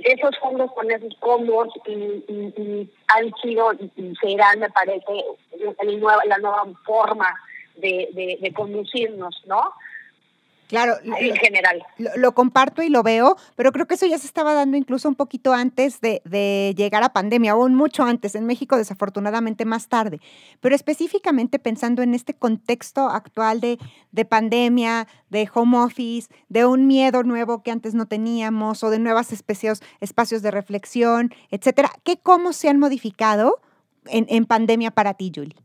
esos 0.04 0.38
fondos 0.40 0.72
con 0.74 0.90
esos 0.92 1.16
combos 1.20 1.70
y, 1.88 2.90
han 3.08 3.34
sido 3.42 3.74
y 3.74 4.16
serán, 4.22 4.60
me 4.60 4.70
parece, 4.70 5.26
la 6.28 6.38
nueva 6.38 6.66
forma 6.86 7.34
de, 7.78 8.10
de, 8.14 8.38
de 8.42 8.54
conducirnos, 8.54 9.44
¿no? 9.46 9.74
Claro, 10.68 10.96
en 11.04 11.36
general. 11.36 11.84
Lo, 12.16 12.34
comparto 12.34 12.82
y 12.82 12.90
lo 12.90 13.04
veo, 13.04 13.38
pero 13.56 13.72
creo 13.72 13.86
que 13.86 13.94
eso 13.94 14.08
ya 14.08 14.18
se 14.18 14.26
estaba 14.26 14.54
dando 14.54 14.78
incluso 14.78 15.08
un 15.08 15.16
poquito 15.16 15.54
antes 15.54 16.02
de, 16.02 16.24
de, 16.26 16.74
llegar 16.76 17.04
a 17.04 17.14
pandemia, 17.14 17.52
aún 17.52 17.76
mucho 17.76 18.04
antes, 18.04 18.34
en 18.34 18.46
México 18.46 18.76
desafortunadamente 18.76 19.66
más 19.66 19.88
tarde. 19.88 20.20
Pero 20.62 20.76
específicamente 20.76 21.60
pensando 21.60 22.02
en 22.02 22.16
este 22.16 22.34
contexto 22.34 23.10
actual 23.10 23.62
de, 23.62 23.78
de 24.12 24.26
pandemia, 24.26 25.08
de 25.30 25.48
home 25.54 25.78
office, 25.78 26.30
de 26.50 26.66
un 26.66 26.88
miedo 26.88 27.22
nuevo 27.24 27.62
que 27.62 27.72
antes 27.72 27.94
no 27.94 28.08
teníamos 28.08 28.84
o 28.84 28.90
de 28.90 28.98
nuevas 28.98 29.32
especies, 29.32 29.82
espacios 30.00 30.42
de 30.42 30.52
reflexión, 30.52 31.34
etcétera, 31.52 31.92
¿qué 32.04 32.18
cómo 32.18 32.54
se 32.54 32.70
han 32.70 32.80
modificado 32.80 33.60
en, 34.06 34.26
en 34.30 34.46
pandemia 34.46 34.90
para 34.92 35.14
ti, 35.14 35.32
Julie? 35.34 35.65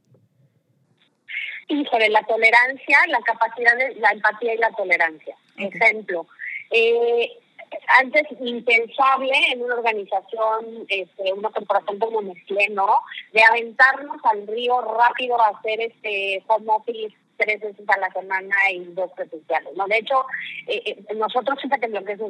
Sobre 1.90 2.08
la 2.08 2.22
tolerancia, 2.22 2.98
la 3.08 3.20
capacidad 3.20 3.76
de 3.76 3.94
la 3.96 4.10
empatía 4.10 4.54
y 4.54 4.58
la 4.58 4.70
tolerancia. 4.72 5.36
Ejemplo, 5.56 6.26
eh, 6.70 7.30
antes 8.00 8.26
impensable 8.40 9.32
en 9.52 9.62
una 9.62 9.76
organización, 9.76 10.84
este, 10.88 11.32
una 11.32 11.50
corporación 11.50 11.98
como 11.98 12.22
Nestlé, 12.22 12.68
¿no? 12.70 13.00
De 13.32 13.42
aventarnos 13.42 14.16
al 14.24 14.46
río 14.46 14.80
rápido 14.80 15.40
a 15.40 15.48
hacer 15.48 15.80
este 15.80 16.42
home 16.48 16.66
office 16.68 17.14
tres 17.36 17.60
veces 17.60 17.88
a 17.88 17.98
la 17.98 18.10
semana 18.12 18.54
y 18.70 18.84
dos 18.92 19.10
presenciales, 19.12 19.74
¿no? 19.74 19.86
De 19.86 19.98
hecho, 19.98 20.26
eh, 20.66 20.82
eh 20.84 21.14
nosotros, 21.14 21.58
fíjate 21.62 21.88
lo 21.88 22.04
que 22.04 22.12
es 22.12 22.20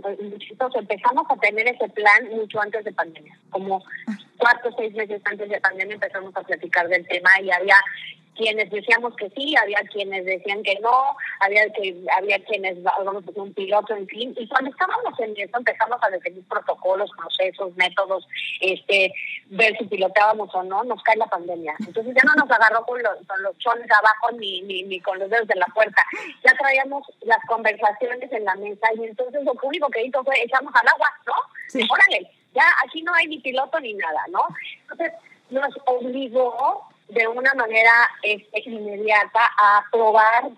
empezamos 0.74 1.26
a 1.28 1.36
tener 1.36 1.66
ese 1.66 1.88
plan 1.88 2.28
mucho 2.30 2.60
antes 2.60 2.84
de 2.84 2.92
pandemia, 2.92 3.36
como 3.50 3.82
cuatro 4.38 4.70
o 4.70 4.76
seis 4.76 4.94
meses 4.94 5.20
antes 5.24 5.48
de 5.48 5.60
pandemia 5.60 5.94
empezamos 5.94 6.34
a 6.36 6.42
platicar 6.42 6.88
del 6.88 7.06
tema 7.08 7.30
y 7.42 7.50
había 7.50 7.76
quienes 8.40 8.70
decíamos 8.70 9.14
que 9.16 9.28
sí, 9.30 9.54
había 9.56 9.80
quienes 9.92 10.24
decían 10.24 10.62
que 10.62 10.78
no, 10.80 11.14
había 11.40 11.68
que 11.72 11.94
había 12.16 12.42
quienes 12.44 12.82
vamos 12.82 13.22
a 13.26 13.40
un 13.40 13.52
piloto, 13.52 13.94
en 13.94 14.06
fin, 14.08 14.34
y 14.38 14.48
cuando 14.48 14.70
estábamos 14.70 15.20
en 15.20 15.36
eso 15.36 15.58
empezamos 15.58 15.98
a 16.02 16.08
definir 16.08 16.42
protocolos, 16.48 17.10
procesos, 17.16 17.76
métodos, 17.76 18.26
este, 18.60 19.12
ver 19.50 19.76
si 19.76 19.84
pilotábamos 19.84 20.48
o 20.54 20.62
no, 20.62 20.82
nos 20.84 21.02
cae 21.02 21.18
la 21.18 21.26
pandemia. 21.26 21.74
Entonces 21.80 22.14
ya 22.14 22.22
no 22.24 22.34
nos 22.42 22.50
agarró 22.50 22.82
con 22.86 23.02
los, 23.02 23.26
con 23.26 23.42
los 23.42 23.58
chones 23.58 23.86
abajo 23.90 24.32
ni, 24.38 24.62
ni, 24.62 24.84
ni 24.84 25.00
con 25.00 25.18
los 25.18 25.28
dedos 25.28 25.46
de 25.46 25.56
la 25.56 25.66
puerta. 25.66 26.02
Ya 26.42 26.54
traíamos 26.54 27.04
las 27.20 27.44
conversaciones 27.46 28.32
en 28.32 28.44
la 28.44 28.54
mesa 28.54 28.88
y 28.96 29.04
entonces 29.04 29.44
lo 29.44 29.52
único 29.62 29.88
que 29.88 30.06
hizo 30.06 30.24
fue 30.24 30.42
echamos 30.42 30.74
al 30.74 30.88
agua, 30.88 31.12
¿no? 31.26 31.34
Sí. 31.68 31.86
Órale, 31.90 32.30
ya 32.54 32.64
aquí 32.86 33.02
no 33.02 33.12
hay 33.14 33.26
ni 33.26 33.38
piloto 33.38 33.78
ni 33.80 33.92
nada, 33.92 34.24
¿no? 34.30 34.40
Entonces 34.82 35.12
nos 35.50 35.74
obligó 35.84 36.89
de 37.10 37.28
una 37.28 37.54
manera 37.54 38.10
este, 38.22 38.62
inmediata 38.68 39.40
a 39.58 39.84
probar 39.90 40.50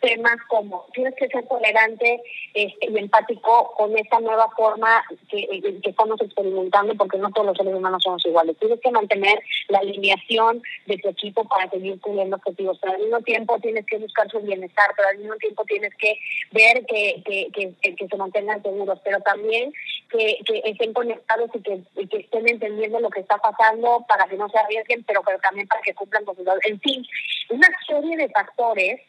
temas 0.00 0.36
como 0.48 0.86
tienes 0.92 1.14
que 1.14 1.28
ser 1.28 1.46
tolerante 1.46 2.22
este, 2.54 2.90
y 2.90 2.98
empático 2.98 3.72
con 3.76 3.96
esta 3.96 4.18
nueva 4.20 4.48
forma 4.56 5.04
que, 5.28 5.38
eh, 5.38 5.80
que, 5.82 5.90
estamos 5.90 6.20
experimentando, 6.20 6.94
porque 6.94 7.18
no 7.18 7.30
todos 7.30 7.48
los 7.48 7.56
seres 7.56 7.74
humanos 7.74 8.02
somos 8.02 8.24
iguales. 8.26 8.56
Tienes 8.58 8.80
que 8.80 8.90
mantener 8.90 9.40
la 9.68 9.78
alineación 9.78 10.62
de 10.86 10.98
tu 10.98 11.08
equipo 11.08 11.44
para 11.44 11.68
seguir 11.70 12.00
cumpliendo 12.00 12.36
objetivos, 12.36 12.78
pero 12.80 12.94
al 12.94 13.00
mismo 13.00 13.20
tiempo 13.20 13.58
tienes 13.60 13.86
que 13.86 13.98
buscar 13.98 14.30
su 14.30 14.40
bienestar, 14.40 14.90
pero 14.96 15.08
al 15.08 15.18
mismo 15.18 15.36
tiempo 15.36 15.64
tienes 15.64 15.94
que 15.96 16.18
ver 16.52 16.84
que, 16.86 17.22
que, 17.24 17.74
que, 17.80 18.08
se 18.08 18.16
mantengan 18.16 18.62
seguros, 18.62 18.98
pero 19.04 19.20
también 19.20 19.72
que, 20.10 20.38
que 20.44 20.62
estén 20.64 20.92
conectados 20.92 21.50
y 21.54 21.60
que, 21.60 21.82
que 22.08 22.16
estén 22.18 22.48
entendiendo 22.48 23.00
lo 23.00 23.10
que 23.10 23.20
está 23.20 23.36
pasando 23.38 24.04
para 24.08 24.26
que 24.26 24.36
no 24.36 24.48
se 24.48 24.58
arriesguen, 24.58 25.04
pero, 25.04 25.22
pero 25.24 25.38
también 25.38 25.68
para 25.68 25.82
que 25.82 25.94
cumplan 25.94 26.24
con 26.24 26.36
sus... 26.36 26.46
En 26.64 26.80
fin, 26.80 27.06
una 27.50 27.68
serie 27.86 28.16
de 28.16 28.28
factores 28.30 29.00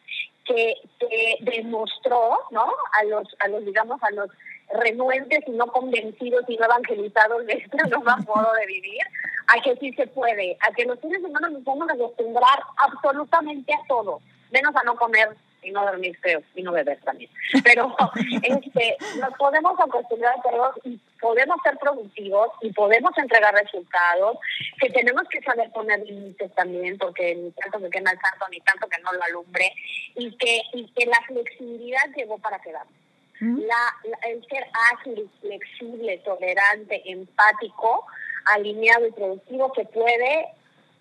que, 0.45 0.75
demostró, 1.41 2.38
¿no? 2.51 2.65
A 2.93 3.04
los, 3.06 3.27
a 3.39 3.47
los, 3.47 3.65
digamos, 3.65 4.01
a 4.04 4.12
los 4.12 4.30
renuentes 4.73 5.43
y 5.47 5.51
no 5.51 5.67
convencidos 5.67 6.43
y 6.47 6.58
no 6.58 6.65
evangelizados 6.65 7.45
de 7.45 7.54
este 7.54 7.77
nuevo 7.89 8.17
modo 8.27 8.54
de 8.54 8.65
vivir, 8.67 9.01
a 9.47 9.62
que 9.62 9.75
sí 9.77 9.93
se 9.93 10.08
puede, 10.08 10.58
a 10.62 10.71
que 10.73 10.86
los 10.86 10.99
seres 10.99 11.23
humanos 11.23 11.51
nos 11.51 11.63
vamos 11.63 11.89
a 11.89 11.93
acostumbrar 11.93 12.60
absolutamente 12.77 13.73
a 13.73 13.88
todo, 13.88 14.21
menos 14.51 14.75
a 14.75 14.84
no 14.84 14.95
comer 14.95 15.36
y 15.62 15.71
no 15.71 15.86
dormir 15.86 16.17
feo 16.19 16.41
y 16.56 16.63
no 16.63 16.71
beber 16.71 17.00
también. 17.02 17.30
Pero 17.63 17.95
este, 18.43 18.97
nos 19.19 19.34
podemos 19.38 19.80
acostumbrar 19.80 20.39
a 20.39 20.41
todos 20.41 20.76
y 20.84 21.00
podemos 21.19 21.58
ser 21.63 21.78
productivos 21.78 22.50
y 22.62 22.71
podemos 22.74 23.15
entregar 23.17 23.54
resultados, 23.54 24.38
que 24.80 24.89
tenemos 24.89 25.24
que 25.30 25.41
saber 25.41 25.71
poner 25.71 26.00
límites 26.00 26.54
también, 26.56 26.97
porque 26.97 27.36
ni 27.36 27.52
tanto 27.52 27.80
que 27.80 27.89
quema 27.89 28.12
el 28.12 28.19
santo, 28.19 28.45
ni 28.50 28.60
tanto 28.62 28.88
que 28.88 29.02
no 29.02 29.13
lo 29.13 29.24
alumbre, 29.24 29.71
y 30.15 30.36
que, 30.38 30.62
y 30.74 30.91
que 30.91 31.06
la 31.06 31.19
flexibilidad 31.28 32.10
llegó 32.15 32.38
para 32.39 32.60
quedar. 32.60 32.86
La, 33.39 34.30
el 34.30 34.45
ser 34.47 34.67
ágil, 34.93 35.28
flexible, 35.41 36.19
tolerante, 36.19 37.02
empático, 37.06 38.06
alineado 38.45 39.08
y 39.08 39.12
productivo 39.12 39.74
que 39.74 39.84
puede 39.86 40.45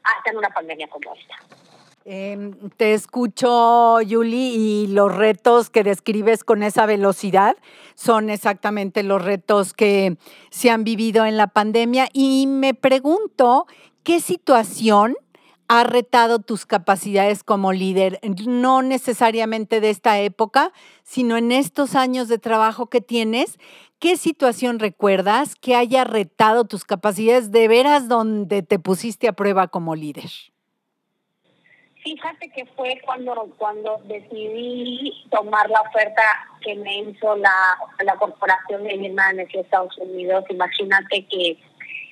hasta 0.02 0.30
en 0.30 0.38
una 0.38 0.48
pandemia 0.48 0.88
como 0.88 1.14
esta. 1.14 1.59
Em, 2.06 2.70
te 2.78 2.94
escucho, 2.94 4.00
Yuli, 4.00 4.54
y 4.54 4.86
los 4.86 5.14
retos 5.14 5.68
que 5.68 5.84
describes 5.84 6.44
con 6.44 6.62
esa 6.62 6.86
velocidad 6.86 7.56
son 7.94 8.30
exactamente 8.30 9.02
los 9.02 9.22
retos 9.22 9.74
que 9.74 10.16
se 10.50 10.70
han 10.70 10.82
vivido 10.82 11.26
en 11.26 11.36
la 11.36 11.48
pandemia. 11.48 12.08
Y 12.14 12.46
me 12.46 12.72
pregunto, 12.72 13.66
¿qué 14.02 14.20
situación 14.20 15.14
ha 15.68 15.84
retado 15.84 16.38
tus 16.38 16.64
capacidades 16.64 17.44
como 17.44 17.72
líder? 17.74 18.18
No 18.46 18.80
necesariamente 18.80 19.82
de 19.82 19.90
esta 19.90 20.18
época, 20.20 20.72
sino 21.02 21.36
en 21.36 21.52
estos 21.52 21.94
años 21.94 22.28
de 22.28 22.38
trabajo 22.38 22.86
que 22.86 23.02
tienes. 23.02 23.58
¿Qué 23.98 24.16
situación 24.16 24.78
recuerdas 24.78 25.54
que 25.54 25.76
haya 25.76 26.04
retado 26.04 26.64
tus 26.64 26.84
capacidades 26.84 27.50
de 27.50 27.68
veras 27.68 28.08
donde 28.08 28.62
te 28.62 28.78
pusiste 28.78 29.28
a 29.28 29.34
prueba 29.34 29.68
como 29.68 29.94
líder? 29.94 30.30
Fíjate 32.02 32.48
que 32.50 32.64
fue 32.76 32.98
cuando 33.04 33.34
cuando 33.58 34.00
decidí 34.04 35.12
tomar 35.30 35.68
la 35.68 35.82
oferta 35.82 36.22
que 36.62 36.74
me 36.76 36.98
hizo 37.00 37.36
la, 37.36 37.76
la 38.04 38.16
corporación 38.16 38.84
de 38.84 38.96
mi 38.96 39.08
en 39.08 39.40
Estados 39.40 39.96
Unidos. 39.98 40.44
Imagínate 40.48 41.26
que 41.26 41.58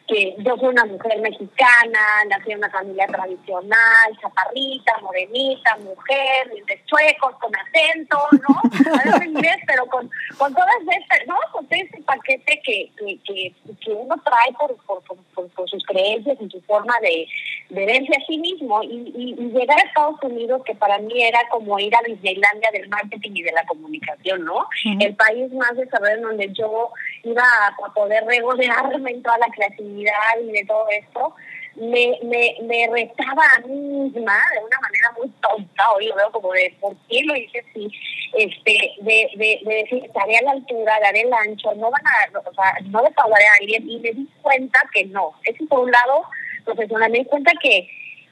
que 0.09 0.35
yo 0.39 0.57
soy 0.57 0.69
una 0.69 0.87
mujer 0.87 1.21
mexicana, 1.21 2.01
nací 2.31 2.53
en 2.53 2.59
una 2.59 2.71
familia 2.71 3.07
tradicional, 3.07 4.19
chaparrita, 4.23 4.99
morenita, 5.03 5.77
mujer, 5.77 6.49
de 6.67 6.83
chuecos, 6.87 7.35
con 7.39 7.53
acento, 7.55 8.19
¿no? 8.33 8.91
Hablo 9.13 9.25
inglés, 9.25 9.59
pero 9.67 9.85
con, 9.87 10.11
con 10.39 10.55
todas 10.55 10.77
estas, 10.99 11.27
¿no? 11.27 11.37
Con 11.53 11.67
todo 11.67 11.79
ese 11.79 12.03
paquete 12.03 12.61
que, 12.65 12.91
que, 12.97 13.19
que, 13.23 13.55
que 13.85 13.93
uno 13.93 14.17
trae 14.25 14.53
por, 14.59 14.75
por, 14.87 15.03
por, 15.35 15.49
por, 15.51 15.69
sus 15.69 15.85
creencias 15.85 16.39
y 16.41 16.49
su 16.49 16.61
forma 16.63 16.95
de, 17.03 17.27
de 17.69 17.85
verse 17.85 18.13
a 18.17 18.27
sí 18.27 18.39
mismo. 18.39 18.83
Y, 18.83 19.13
y, 19.15 19.35
llegar 19.59 19.79
a 19.79 19.83
Estados 19.83 20.23
Unidos, 20.23 20.63
que 20.65 20.75
para 20.75 20.99
mí 20.99 21.23
era 21.23 21.41
como 21.51 21.79
ir 21.79 21.95
a 21.95 22.01
Disneylandia 22.07 22.71
del 22.73 22.89
marketing 22.89 23.33
y 23.35 23.43
de 23.43 23.53
la 23.53 23.65
comunicación, 23.67 24.45
¿no? 24.47 24.67
El 25.01 25.15
país 25.17 25.53
más 25.53 25.77
desarrollado 25.77 26.17
en 26.17 26.23
donde 26.23 26.53
yo 26.55 26.93
iba 27.25 27.43
a 27.43 27.93
poder 27.93 28.25
regodearme 28.25 29.11
en 29.11 29.23
toda 29.23 29.37
la 29.39 29.49
creatividad 29.49 29.98
y 30.01 30.53
de 30.53 30.65
todo 30.67 30.87
esto, 30.91 31.35
me, 31.77 32.19
me, 32.25 32.57
me 32.63 32.89
retaba 32.89 33.45
a 33.57 33.61
mí 33.61 33.75
misma 33.75 34.37
de 34.53 34.65
una 34.65 34.81
manera 34.81 35.13
muy 35.17 35.29
tonta, 35.41 35.93
hoy 35.95 36.07
lo 36.07 36.17
veo 36.17 36.33
como 36.33 36.53
de 36.53 36.75
por 36.81 36.97
qué 37.09 37.23
lo 37.25 37.37
hice 37.37 37.61
así, 37.61 37.89
este, 38.35 38.95
de, 39.01 39.31
de, 39.37 39.61
de 39.65 39.75
decir, 39.75 40.05
estaré 40.05 40.39
a 40.39 40.43
la 40.43 40.51
altura, 40.53 41.01
daré 41.01 41.21
el 41.21 41.33
ancho, 41.33 41.75
no 41.75 41.91
van 41.91 42.03
a, 42.07 42.39
o 42.39 42.55
sea, 42.55 42.75
no 42.85 43.03
defraudaré 43.03 43.45
a 43.47 43.61
alguien, 43.61 43.89
y 43.89 43.99
me 44.01 44.13
di 44.13 44.29
cuenta 44.43 44.81
que 44.93 45.05
no. 45.07 45.33
Eso 45.45 45.65
por 45.69 45.81
un 45.81 45.91
lado, 45.91 46.25
profesional, 46.65 47.11
me 47.11 47.19
di 47.19 47.25
cuenta 47.27 47.53
que 47.63 47.89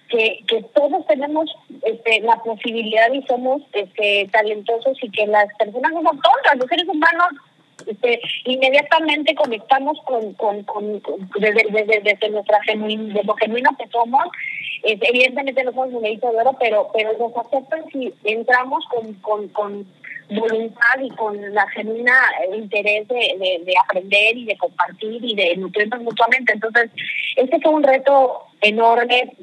que, 0.09 0.39
que 0.47 0.63
todos 0.75 1.07
tenemos 1.07 1.51
este, 1.83 2.21
la 2.21 2.37
posibilidad 2.37 3.13
y 3.13 3.23
somos 3.27 3.63
este, 3.73 4.29
talentosos 4.31 4.97
y 5.03 5.11
que 5.11 5.27
las 5.27 5.47
personas 5.59 5.93
no 5.93 6.03
son 6.03 6.21
tontas, 6.21 6.57
los 6.59 6.69
seres 6.69 6.87
humanos 6.89 7.29
este, 7.85 8.21
inmediatamente 8.45 9.35
conectamos 9.35 9.99
con, 10.05 10.33
con, 10.35 10.63
con, 10.65 11.01
desde, 11.39 11.67
desde, 11.71 12.01
desde, 12.01 12.31
nuestra 12.31 12.63
genuina, 12.63 13.15
de 13.15 13.25
lo 13.25 13.35
genuino 13.35 13.71
que 13.79 13.87
somos. 13.89 14.25
evidentemente 14.83 15.65
no 15.65 15.73
somos 15.73 15.93
un 15.93 16.03
de 16.03 16.19
oro, 16.23 16.57
pero, 16.59 16.89
pero 16.95 17.13
nos 17.19 17.37
aceptan 17.37 17.85
si 17.93 18.13
entramos 18.25 18.85
con, 18.87 19.13
con, 19.15 19.49
con 19.49 19.87
voluntad 20.29 20.99
y 21.03 21.11
con 21.11 21.55
la 21.55 21.69
genuina 21.69 22.13
interés 22.55 23.07
de, 23.09 23.61
de, 23.65 23.75
aprender 23.85 24.37
y 24.37 24.45
de 24.47 24.57
compartir 24.57 25.25
y 25.25 25.35
de 25.35 25.57
nutrirnos 25.57 26.01
mutuamente. 26.03 26.53
Entonces, 26.53 26.91
este 27.37 27.61
fue 27.61 27.73
un 27.73 27.83
reto 27.83 28.43
enorme, 28.61 29.35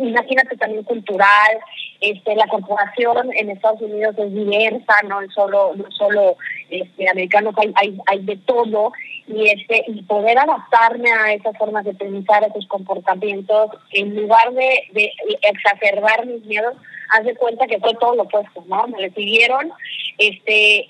imagínate 0.00 0.56
también 0.56 0.84
cultural, 0.84 1.58
este, 2.00 2.34
la 2.34 2.46
corporación 2.46 3.30
en 3.34 3.50
Estados 3.50 3.80
Unidos 3.80 4.16
es 4.18 4.32
diversa, 4.32 4.94
no 5.08 5.20
es 5.20 5.32
solo, 5.32 5.74
no 5.76 5.90
solo 5.90 6.36
este, 6.70 7.08
americanos, 7.08 7.54
hay, 7.58 7.72
hay, 7.76 7.98
hay 8.06 8.24
de 8.24 8.36
todo, 8.38 8.92
y 9.26 9.48
este, 9.48 9.84
y 9.88 10.02
poder 10.02 10.38
adaptarme 10.38 11.10
a 11.10 11.32
esas 11.32 11.56
formas 11.58 11.84
de 11.84 11.94
pensar, 11.94 12.44
a 12.44 12.48
esos 12.48 12.66
comportamientos, 12.66 13.70
en 13.92 14.14
lugar 14.14 14.52
de, 14.52 14.82
de 14.92 15.12
exacerbar 15.42 16.26
mis 16.26 16.44
miedos, 16.44 16.76
haz 17.10 17.24
de 17.24 17.34
cuenta 17.34 17.66
que 17.66 17.78
fue 17.78 17.94
todo 17.94 18.14
lo 18.14 18.22
opuesto, 18.22 18.64
¿no? 18.66 18.86
Me 18.88 18.98
recibieron, 18.98 19.72
este, 20.18 20.88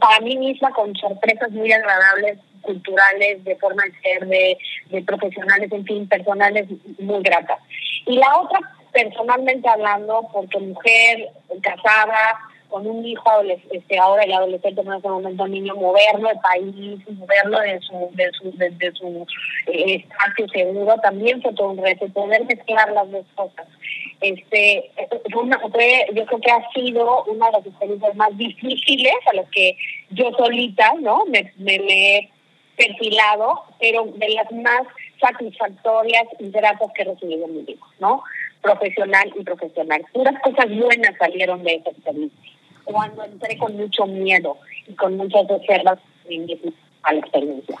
para 0.00 0.20
mí 0.20 0.36
misma 0.36 0.70
con 0.72 0.94
sorpresas 0.96 1.50
muy 1.50 1.72
agradables 1.72 2.38
culturales, 2.62 3.44
de 3.44 3.56
forma 3.56 3.84
de 3.84 3.92
ser, 4.00 4.26
de, 4.26 4.58
de 4.90 5.02
profesionales, 5.02 5.70
en 5.70 5.84
fin, 5.84 6.08
personales 6.08 6.66
muy 6.98 7.22
gratas. 7.22 7.58
Y 8.06 8.16
la 8.16 8.40
otra, 8.40 8.60
personalmente 8.94 9.68
hablando, 9.68 10.26
porque 10.32 10.58
mujer, 10.60 11.28
casada, 11.60 12.38
con 12.74 12.88
un 12.88 13.06
hijo 13.06 13.30
este, 13.70 13.98
ahora 14.00 14.24
el 14.24 14.32
adolescente 14.32 14.80
en 14.80 14.92
ese 14.94 15.08
momento 15.08 15.46
niño 15.46 15.76
moverlo 15.76 16.26
del 16.26 16.40
país 16.40 16.98
moverlo 17.08 17.60
de 17.60 17.80
su 17.80 18.10
de 18.14 18.30
su 18.32 18.50
de, 18.56 18.92
su 18.94 19.26
eh, 19.66 19.94
espacio 19.94 20.48
seguro 20.48 20.96
también 21.00 21.40
fue 21.40 21.52
todo 21.52 21.68
un 21.68 21.78
reto 21.78 22.08
poder 22.08 22.44
mezclar 22.46 22.90
las 22.90 23.08
dos 23.12 23.24
cosas. 23.36 23.68
Este 24.20 24.90
fue, 25.32 26.06
yo 26.14 26.26
creo 26.26 26.40
que 26.40 26.50
ha 26.50 26.68
sido 26.72 27.22
una 27.26 27.46
de 27.46 27.52
las 27.52 27.66
experiencias 27.66 28.16
más 28.16 28.36
difíciles 28.36 29.14
a 29.26 29.34
las 29.34 29.48
que 29.50 29.76
yo 30.10 30.32
solita 30.36 30.94
no 31.00 31.26
me, 31.26 31.52
me, 31.58 31.76
he 31.76 32.30
perfilado 32.76 33.62
pero 33.78 34.04
de 34.16 34.28
las 34.30 34.50
más 34.50 34.82
satisfactorias 35.20 36.24
y 36.40 36.50
gratas 36.50 36.90
que 36.92 37.02
he 37.02 37.04
recibido 37.04 37.46
en 37.46 37.54
mi 37.54 37.62
vida 37.62 37.86
no 38.00 38.24
profesional 38.64 39.32
y 39.38 39.44
profesional 39.44 40.04
puras 40.12 40.34
cosas 40.42 40.66
buenas 40.68 41.14
salieron 41.18 41.62
de 41.62 41.76
esa 41.76 41.90
experiencia 41.90 42.40
cuando 42.84 43.24
entré 43.24 43.56
con 43.58 43.76
mucho 43.76 44.06
miedo 44.06 44.58
y 44.86 44.94
con 44.94 45.16
muchas 45.16 45.46
reservas 45.48 45.98
a 47.02 47.12
la 47.12 47.18
experiencia. 47.18 47.78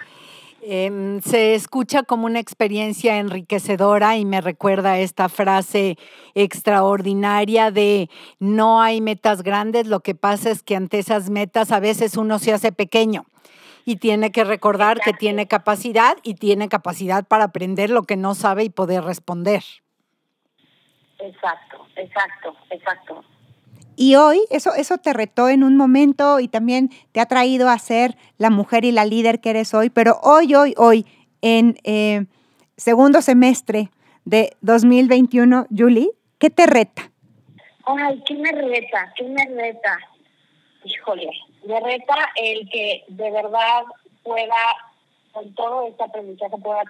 Em, 0.66 1.20
se 1.20 1.54
escucha 1.54 2.04
como 2.04 2.24
una 2.24 2.40
experiencia 2.40 3.18
enriquecedora 3.18 4.16
y 4.16 4.24
me 4.24 4.40
recuerda 4.40 4.98
esta 4.98 5.28
frase 5.28 5.98
extraordinaria 6.34 7.70
de 7.70 8.08
no 8.38 8.80
hay 8.80 9.02
metas 9.02 9.42
grandes, 9.42 9.86
lo 9.86 10.00
que 10.00 10.14
pasa 10.14 10.50
es 10.50 10.62
que 10.62 10.74
ante 10.74 10.98
esas 10.98 11.28
metas 11.28 11.70
a 11.70 11.80
veces 11.80 12.16
uno 12.16 12.38
se 12.38 12.54
hace 12.54 12.72
pequeño 12.72 13.26
y 13.84 13.96
tiene 13.96 14.32
que 14.32 14.44
recordar 14.44 15.00
que 15.00 15.12
tiene 15.12 15.46
capacidad 15.46 16.16
y 16.22 16.34
tiene 16.34 16.70
capacidad 16.70 17.26
para 17.26 17.44
aprender 17.44 17.90
lo 17.90 18.04
que 18.04 18.16
no 18.16 18.34
sabe 18.34 18.64
y 18.64 18.70
poder 18.70 19.04
responder. 19.04 19.62
Exacto, 21.24 21.86
exacto, 21.96 22.54
exacto. 22.68 23.24
Y 23.96 24.16
hoy 24.16 24.42
eso, 24.50 24.74
eso 24.74 24.98
te 24.98 25.14
retó 25.14 25.48
en 25.48 25.64
un 25.64 25.76
momento 25.76 26.38
y 26.38 26.48
también 26.48 26.90
te 27.12 27.20
ha 27.20 27.26
traído 27.26 27.70
a 27.70 27.78
ser 27.78 28.16
la 28.36 28.50
mujer 28.50 28.84
y 28.84 28.92
la 28.92 29.06
líder 29.06 29.40
que 29.40 29.50
eres 29.50 29.72
hoy, 29.72 29.88
pero 29.88 30.18
hoy, 30.22 30.54
hoy, 30.54 30.74
hoy, 30.76 31.06
en 31.40 31.76
eh, 31.84 32.26
segundo 32.76 33.22
semestre 33.22 33.88
de 34.26 34.54
2021, 34.60 35.66
Julie, 35.74 36.10
¿qué 36.38 36.50
te 36.50 36.66
reta? 36.66 37.10
Ay, 37.86 38.22
¿qué 38.26 38.34
me 38.34 38.52
reta? 38.52 39.12
¿Qué 39.16 39.24
me 39.24 39.46
reta? 39.46 39.98
Híjole, 40.84 41.30
me 41.66 41.80
reta 41.80 42.16
el 42.36 42.68
que 42.68 43.04
de 43.08 43.30
verdad 43.30 43.84
pueda, 44.22 44.76
con 45.32 45.54
todo 45.54 45.86
este 45.88 46.04
aprendizaje, 46.04 46.56
pueda 46.58 46.82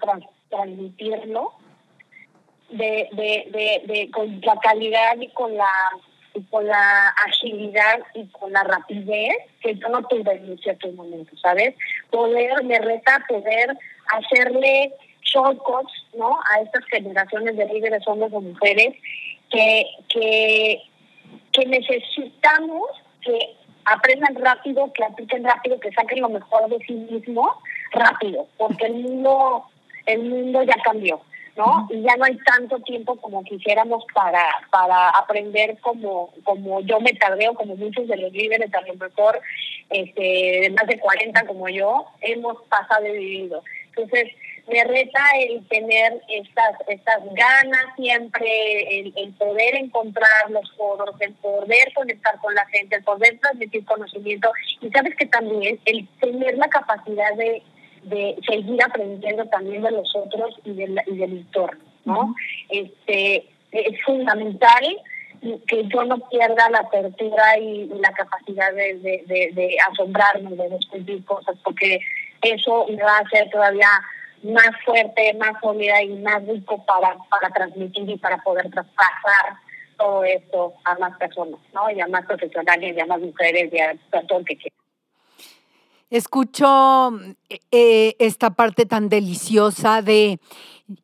transmitirlo 0.48 1.52
de, 2.76 3.08
de, 3.12 3.48
de, 3.50 3.82
de, 3.92 4.10
con 4.10 4.40
la 4.42 4.56
calidad 4.56 5.16
y 5.20 5.28
con 5.28 5.56
la 5.56 5.70
con 6.50 6.66
la 6.66 7.08
agilidad 7.26 8.00
y 8.14 8.26
con 8.26 8.52
la 8.52 8.64
rapidez 8.64 9.36
que 9.60 9.76
yo 9.76 9.88
no 9.88 10.02
tuve 10.08 10.32
en 10.32 10.58
ciertos 10.58 10.92
momentos, 10.94 11.40
¿sabes? 11.40 11.76
Poder, 12.10 12.64
me 12.64 12.78
reta 12.80 13.24
poder 13.28 13.76
hacerle 14.10 14.92
shortcuts, 15.22 15.92
¿no? 16.14 16.38
A 16.52 16.60
estas 16.60 16.84
generaciones 16.86 17.56
de 17.56 17.66
líderes, 17.66 18.02
hombres 18.08 18.32
o 18.32 18.40
mujeres, 18.40 18.94
que, 19.48 19.86
que, 20.08 20.82
que 21.52 21.66
necesitamos 21.66 22.82
que 23.22 23.54
aprendan 23.84 24.34
rápido, 24.34 24.92
que 24.92 25.04
apliquen 25.04 25.44
rápido, 25.44 25.78
que 25.78 25.92
saquen 25.92 26.20
lo 26.20 26.28
mejor 26.28 26.68
de 26.68 26.78
sí 26.86 26.94
mismos 26.94 27.56
rápido, 27.92 28.46
porque 28.58 28.86
el 28.86 28.94
mundo, 28.94 29.64
el 30.06 30.22
mundo 30.24 30.62
ya 30.64 30.74
cambió. 30.84 31.20
¿No? 31.56 31.86
Y 31.90 32.02
ya 32.02 32.16
no 32.16 32.24
hay 32.24 32.36
tanto 32.38 32.78
tiempo 32.80 33.16
como 33.16 33.44
quisiéramos 33.44 34.04
para, 34.12 34.44
para 34.70 35.10
aprender 35.10 35.78
como, 35.80 36.30
como 36.42 36.80
yo 36.80 37.00
me 37.00 37.12
tardé 37.12 37.48
o 37.48 37.54
como 37.54 37.76
muchos 37.76 38.08
de 38.08 38.16
los 38.16 38.32
líderes, 38.32 38.72
a 38.74 38.80
lo 38.82 38.94
mejor 38.94 39.40
este, 39.90 40.22
de 40.62 40.70
más 40.70 40.86
de 40.86 40.98
40 40.98 41.46
como 41.46 41.68
yo, 41.68 42.06
hemos 42.20 42.60
pasado 42.68 43.06
y 43.06 43.12
vivido. 43.12 43.62
Entonces, 43.88 44.32
me 44.66 44.82
reta 44.82 45.20
el 45.38 45.66
tener 45.68 46.22
estas, 46.28 46.76
estas 46.88 47.20
ganas 47.34 47.84
siempre, 47.96 49.00
el, 49.00 49.12
el 49.16 49.32
poder 49.34 49.74
encontrar 49.76 50.50
los 50.50 50.70
foros, 50.72 51.14
el 51.20 51.34
poder 51.34 51.92
conectar 51.94 52.38
con 52.38 52.54
la 52.54 52.64
gente, 52.66 52.96
el 52.96 53.04
poder 53.04 53.38
transmitir 53.40 53.84
conocimiento 53.84 54.50
y 54.80 54.88
sabes 54.90 55.14
que 55.16 55.26
también 55.26 55.78
el 55.84 56.08
tener 56.18 56.56
la 56.56 56.68
capacidad 56.68 57.34
de 57.34 57.62
de 58.04 58.36
seguir 58.46 58.82
aprendiendo 58.82 59.44
también 59.46 59.82
de 59.82 59.90
los 59.90 60.14
otros 60.14 60.54
y 60.64 60.72
del, 60.72 61.00
y 61.06 61.16
del 61.16 61.32
entorno, 61.32 61.84
¿no? 62.04 62.34
Este, 62.68 63.48
es 63.72 64.02
fundamental 64.04 64.96
que 65.66 65.84
yo 65.88 66.04
no 66.04 66.18
pierda 66.28 66.70
la 66.70 66.78
apertura 66.78 67.58
y, 67.58 67.86
la 68.00 68.12
capacidad 68.12 68.72
de, 68.72 68.94
de, 68.94 69.50
de, 69.52 69.76
asombrarme, 69.90 70.56
de 70.56 70.68
descubrir 70.70 71.24
cosas, 71.24 71.56
porque 71.62 72.00
eso 72.40 72.86
me 72.88 73.02
va 73.02 73.18
a 73.18 73.20
hacer 73.20 73.50
todavía 73.50 73.88
más 74.42 74.70
fuerte, 74.84 75.34
más 75.34 75.52
sólida 75.60 76.02
y 76.02 76.10
más 76.16 76.46
rico 76.46 76.84
para, 76.86 77.16
para 77.30 77.50
transmitir 77.50 78.08
y 78.08 78.16
para 78.16 78.38
poder 78.38 78.70
traspasar 78.70 79.56
todo 79.96 80.24
esto 80.24 80.74
a 80.84 80.94
más 80.96 81.16
personas, 81.18 81.60
¿no? 81.72 81.90
Y 81.90 82.00
a 82.00 82.06
más 82.08 82.24
profesionales, 82.26 82.96
y 82.96 83.00
a 83.00 83.06
más 83.06 83.20
mujeres, 83.20 83.72
y 83.72 83.78
a 83.78 83.94
todo 84.26 84.40
el 84.40 84.44
que 84.44 84.56
quiera 84.56 84.73
escucho 86.16 87.10
eh, 87.72 88.14
esta 88.20 88.50
parte 88.50 88.86
tan 88.86 89.08
deliciosa 89.08 90.00
de 90.00 90.38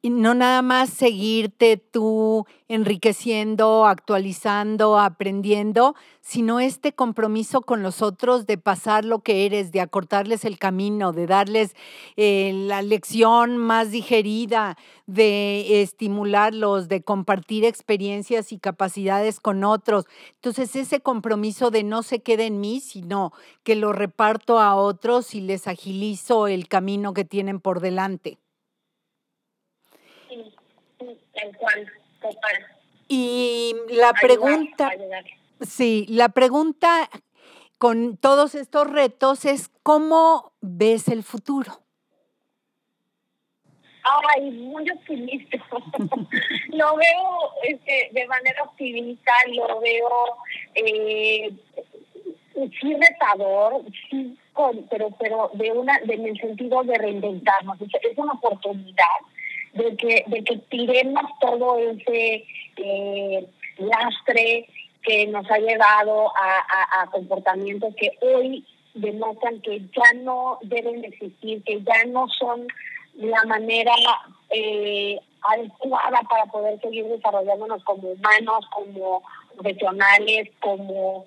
no 0.02 0.34
nada 0.34 0.60
más 0.60 0.90
seguirte 0.90 1.78
tú 1.78 2.46
enriqueciendo, 2.68 3.86
actualizando, 3.86 4.98
aprendiendo, 4.98 5.94
sino 6.20 6.60
este 6.60 6.92
compromiso 6.92 7.62
con 7.62 7.82
los 7.82 8.02
otros 8.02 8.46
de 8.46 8.58
pasar 8.58 9.06
lo 9.06 9.20
que 9.20 9.46
eres, 9.46 9.72
de 9.72 9.80
acortarles 9.80 10.44
el 10.44 10.58
camino, 10.58 11.12
de 11.12 11.26
darles 11.26 11.74
eh, 12.16 12.52
la 12.54 12.82
lección 12.82 13.56
más 13.56 13.90
digerida, 13.90 14.76
de 15.06 15.80
estimularlos, 15.80 16.88
de 16.88 17.02
compartir 17.02 17.64
experiencias 17.64 18.52
y 18.52 18.58
capacidades 18.58 19.40
con 19.40 19.64
otros. 19.64 20.04
Entonces 20.34 20.76
ese 20.76 21.00
compromiso 21.00 21.70
de 21.70 21.84
no 21.84 22.02
se 22.02 22.20
quede 22.20 22.46
en 22.46 22.60
mí, 22.60 22.80
sino 22.80 23.32
que 23.62 23.76
lo 23.76 23.94
reparto 23.94 24.60
a 24.60 24.74
otros 24.74 25.34
y 25.34 25.40
les 25.40 25.66
agilizo 25.66 26.48
el 26.48 26.68
camino 26.68 27.14
que 27.14 27.24
tienen 27.24 27.60
por 27.60 27.80
delante. 27.80 28.38
Y 33.08 33.74
la 33.88 34.12
pregunta, 34.12 34.92
sí, 35.60 36.06
la 36.08 36.28
pregunta 36.28 37.08
con 37.78 38.16
todos 38.16 38.54
estos 38.54 38.88
retos 38.90 39.44
es 39.44 39.70
cómo 39.82 40.52
ves 40.60 41.08
el 41.08 41.22
futuro. 41.22 41.80
Ay, 44.02 44.50
muy 44.50 44.88
optimista. 44.90 45.58
lo 46.68 46.96
veo 46.96 47.52
este, 47.62 48.10
de 48.12 48.26
manera 48.26 48.62
optimista, 48.62 49.32
lo 49.48 49.80
veo 49.80 50.08
eh, 50.74 51.50
sí 52.80 52.94
retador, 52.94 53.82
sí, 54.10 54.36
pero 54.90 55.10
pero 55.18 55.50
de 55.54 55.72
una, 55.72 55.98
de, 56.00 56.14
en 56.14 56.26
el 56.26 56.40
sentido 56.40 56.82
de 56.82 56.98
reinventarnos. 56.98 57.80
Es 57.80 58.18
una 58.18 58.32
oportunidad 58.32 59.04
de 59.74 59.96
que, 59.96 60.24
de 60.26 60.44
que 60.44 60.56
tiremos 60.68 61.24
todo 61.40 61.78
ese 61.78 62.44
eh, 62.76 63.46
lastre 63.78 64.68
que 65.02 65.26
nos 65.28 65.50
ha 65.50 65.58
llevado 65.58 66.28
a, 66.36 67.02
a, 67.02 67.06
comportamientos 67.06 67.94
que 67.96 68.10
hoy 68.20 68.66
demuestran 68.94 69.60
que 69.62 69.80
ya 69.80 70.12
no 70.22 70.58
deben 70.62 71.04
existir, 71.04 71.62
que 71.64 71.80
ya 71.82 72.04
no 72.08 72.28
son 72.28 72.66
la 73.14 73.42
manera 73.44 73.92
eh, 74.50 75.18
adecuada 75.42 76.20
para 76.28 76.46
poder 76.46 76.80
seguir 76.80 77.06
desarrollándonos 77.06 77.82
como 77.84 78.10
humanos, 78.10 78.66
como 78.74 79.22
profesionales, 79.54 80.50
como 80.60 81.26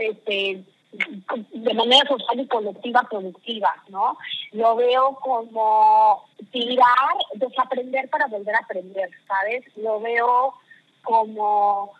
este, 0.00 0.62
de 0.92 1.74
manera 1.74 2.08
social 2.08 2.40
y 2.40 2.46
colectiva 2.48 3.06
productiva, 3.08 3.74
¿no? 3.88 4.16
Lo 4.52 4.76
veo 4.76 5.18
como 5.22 6.24
tirar, 6.50 7.14
desaprender 7.34 8.08
para 8.10 8.26
volver 8.26 8.54
a 8.54 8.58
aprender, 8.58 9.10
¿sabes? 9.26 9.64
Lo 9.76 10.00
veo 10.00 10.54
como 11.02 11.92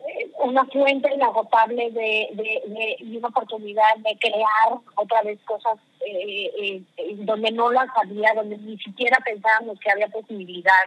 eh, 0.00 0.30
una 0.38 0.64
fuente 0.66 1.12
inagotable 1.12 1.90
de, 1.90 2.28
de, 2.32 2.96
de, 3.00 3.18
una 3.18 3.28
oportunidad 3.28 3.96
de 3.98 4.16
crear 4.18 4.78
otra 4.94 5.22
vez 5.22 5.38
cosas 5.44 5.78
eh, 6.06 6.50
eh, 6.96 7.14
donde 7.18 7.50
no 7.50 7.70
las 7.70 7.88
había, 7.96 8.32
donde 8.34 8.56
ni 8.58 8.78
siquiera 8.78 9.18
pensábamos 9.24 9.78
que 9.80 9.90
había 9.90 10.08
posibilidad. 10.08 10.84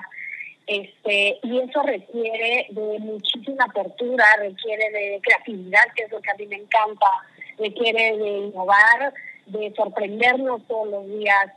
Este, 0.65 1.39
y 1.43 1.59
eso 1.59 1.81
requiere 1.83 2.67
de 2.69 2.99
muchísima 2.99 3.65
apertura, 3.65 4.25
requiere 4.37 4.89
de 4.91 5.19
creatividad, 5.21 5.83
que 5.95 6.03
es 6.03 6.11
lo 6.11 6.21
que 6.21 6.31
a 6.31 6.35
mí 6.35 6.45
me 6.47 6.55
encanta, 6.55 7.07
requiere 7.61 8.17
de 8.17 8.29
innovar, 8.39 9.13
de 9.45 9.73
sorprendernos 9.75 10.61
todos 10.67 10.87
los 10.89 11.07
días. 11.07 11.51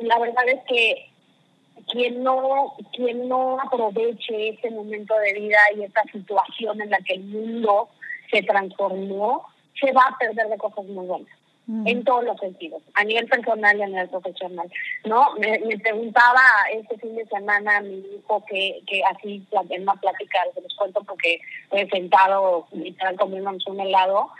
La 0.00 0.18
verdad 0.18 0.48
es 0.48 0.60
que 0.68 1.08
quien 1.90 2.22
no, 2.22 2.74
quien 2.92 3.28
no 3.28 3.60
aproveche 3.60 4.50
este 4.50 4.70
momento 4.70 5.14
de 5.18 5.32
vida 5.34 5.58
y 5.76 5.84
esta 5.84 6.02
situación 6.12 6.80
en 6.80 6.90
la 6.90 6.98
que 6.98 7.14
el 7.14 7.24
mundo 7.24 7.88
se 8.30 8.42
transformó, 8.42 9.46
se 9.80 9.92
va 9.92 10.02
a 10.02 10.18
perder 10.18 10.48
de 10.48 10.58
cosas 10.58 10.84
muy 10.86 11.06
buenas. 11.06 11.38
Mm. 11.66 11.86
En 11.86 12.04
todos 12.04 12.24
los 12.24 12.40
sentidos, 12.40 12.82
a 12.94 13.04
nivel 13.04 13.26
personal 13.26 13.76
y 13.78 13.82
a 13.82 13.86
nivel 13.86 14.08
profesional. 14.08 14.70
¿no? 15.04 15.34
Me, 15.34 15.78
preguntaba 15.78 16.40
este 16.72 16.96
fin 16.96 17.14
de 17.14 17.26
semana 17.26 17.82
mi 17.82 17.98
hijo 17.98 18.42
que, 18.48 18.80
que 18.86 19.02
así 19.04 19.46
en 19.68 19.82
una 19.82 19.94
plática, 19.94 20.38
se 20.54 20.62
los 20.62 20.74
cuento 20.76 21.02
porque 21.04 21.40
he 21.72 21.86
sentado 21.90 22.66
literal 22.72 23.16
comiendo 23.16 23.50
un 23.66 23.80
helado, 23.80 24.30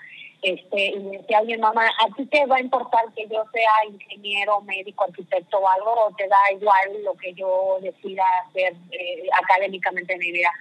este, 0.42 0.87
y 0.87 0.98
me 1.01 1.18
decía, 1.18 1.40
oye 1.40 1.59
mamá, 1.59 1.87
¿a 1.87 2.14
ti 2.14 2.24
te 2.27 2.46
va 2.46 2.57
a 2.57 2.61
importar 2.61 3.05
que 3.16 3.27
yo 3.27 3.44
sea 3.53 3.72
ingeniero, 3.90 4.61
médico, 4.61 5.05
arquitecto 5.05 5.59
o 5.59 5.68
algo? 5.68 6.07
¿O 6.07 6.14
te 6.16 6.29
da 6.29 6.37
igual 6.53 7.03
lo 7.05 7.14
que 7.14 7.35
yo 7.35 7.79
decida 7.83 8.22
hacer 8.46 8.74
eh, 8.92 9.29
académicamente 9.42 10.12
en 10.12 10.18
mi 10.20 10.33
vida? 10.33 10.53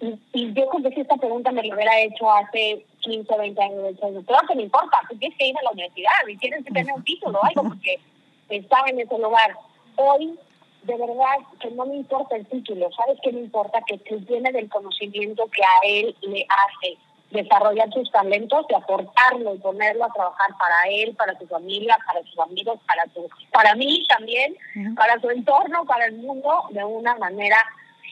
Y, 0.00 0.18
y 0.32 0.52
yo 0.54 0.68
si 0.94 1.00
esta 1.00 1.16
pregunta 1.16 1.52
me 1.52 1.62
lo 1.62 1.74
hubiera 1.74 2.00
hecho 2.00 2.30
hace 2.30 2.84
15 3.00 3.32
o 3.32 3.38
20 3.38 3.62
años. 3.62 3.96
Claro 4.26 4.48
que 4.48 4.56
me 4.56 4.62
importa, 4.62 5.00
tú 5.08 5.16
tienes 5.16 5.36
que 5.38 5.48
ir 5.48 5.58
a 5.58 5.62
la 5.62 5.70
universidad 5.70 6.26
y 6.26 6.36
tienes 6.36 6.64
que 6.64 6.72
tener 6.72 6.92
un 6.92 7.04
título 7.04 7.38
o 7.38 7.44
algo 7.44 7.62
porque 7.68 8.00
estaba 8.48 8.88
en 8.88 9.00
ese 9.00 9.18
lugar. 9.18 9.54
Hoy, 9.96 10.38
de 10.84 10.96
verdad, 10.96 11.36
que 11.60 11.70
no 11.70 11.86
me 11.86 11.96
importa 11.96 12.36
el 12.36 12.46
título, 12.46 12.90
¿sabes 12.92 13.18
qué 13.22 13.30
me 13.32 13.40
importa? 13.40 13.80
Que 13.86 13.98
tú 13.98 14.20
tienes 14.24 14.52
del 14.54 14.68
conocimiento 14.68 15.46
que 15.54 15.62
a 15.62 15.86
él 15.86 16.16
le 16.22 16.46
hace 16.48 16.98
desarrollar 17.30 17.92
sus 17.92 18.10
talentos 18.10 18.66
y 18.68 18.74
aportarlo 18.74 19.54
y 19.54 19.58
ponerlo 19.58 20.04
a 20.04 20.12
trabajar 20.12 20.50
para 20.58 20.82
él, 20.90 21.14
para 21.16 21.38
su 21.38 21.46
familia, 21.46 21.96
para 22.06 22.22
sus 22.24 22.38
amigos, 22.38 22.80
para 22.86 23.04
su, 23.12 23.28
para 23.52 23.74
mí 23.74 24.04
también, 24.08 24.56
para 24.96 25.20
su 25.20 25.30
entorno, 25.30 25.84
para 25.84 26.06
el 26.06 26.16
mundo, 26.16 26.64
de 26.70 26.84
una 26.84 27.14
manera 27.16 27.58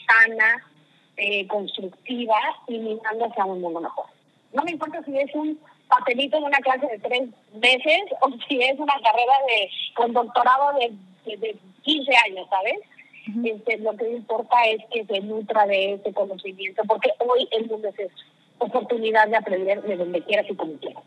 sana, 0.06 0.64
eh, 1.16 1.46
constructiva 1.48 2.36
y 2.68 2.78
mirando 2.78 3.26
hacia 3.26 3.44
un 3.44 3.60
mundo 3.60 3.80
mejor. 3.80 4.06
No 4.52 4.62
me 4.62 4.70
importa 4.70 5.02
si 5.02 5.18
es 5.18 5.34
un 5.34 5.58
papelito 5.88 6.36
en 6.36 6.44
una 6.44 6.58
clase 6.58 6.86
de 6.86 6.98
tres 7.00 7.28
meses 7.54 8.02
o 8.20 8.30
si 8.48 8.62
es 8.62 8.78
una 8.78 8.94
carrera 9.02 9.34
de 9.48 9.70
con 9.94 10.12
doctorado 10.12 10.78
de, 10.78 11.36
de, 11.36 11.56
15 11.82 12.12
años, 12.26 12.46
¿sabes? 12.50 12.78
este, 13.44 13.78
lo 13.78 13.96
que 13.96 14.10
importa 14.10 14.56
es 14.66 14.80
que 14.92 15.04
se 15.04 15.20
nutra 15.20 15.66
de 15.66 15.94
ese 15.94 16.12
conocimiento, 16.12 16.82
porque 16.86 17.10
hoy 17.18 17.48
el 17.50 17.66
mundo 17.66 17.88
es 17.88 18.10
oportunidad 18.58 19.28
de 19.28 19.36
aprender 19.36 19.82
de 19.82 19.96
donde 19.96 20.22
quieras 20.22 20.46
y 20.50 20.54
como 20.54 20.74
quieras. 20.74 21.02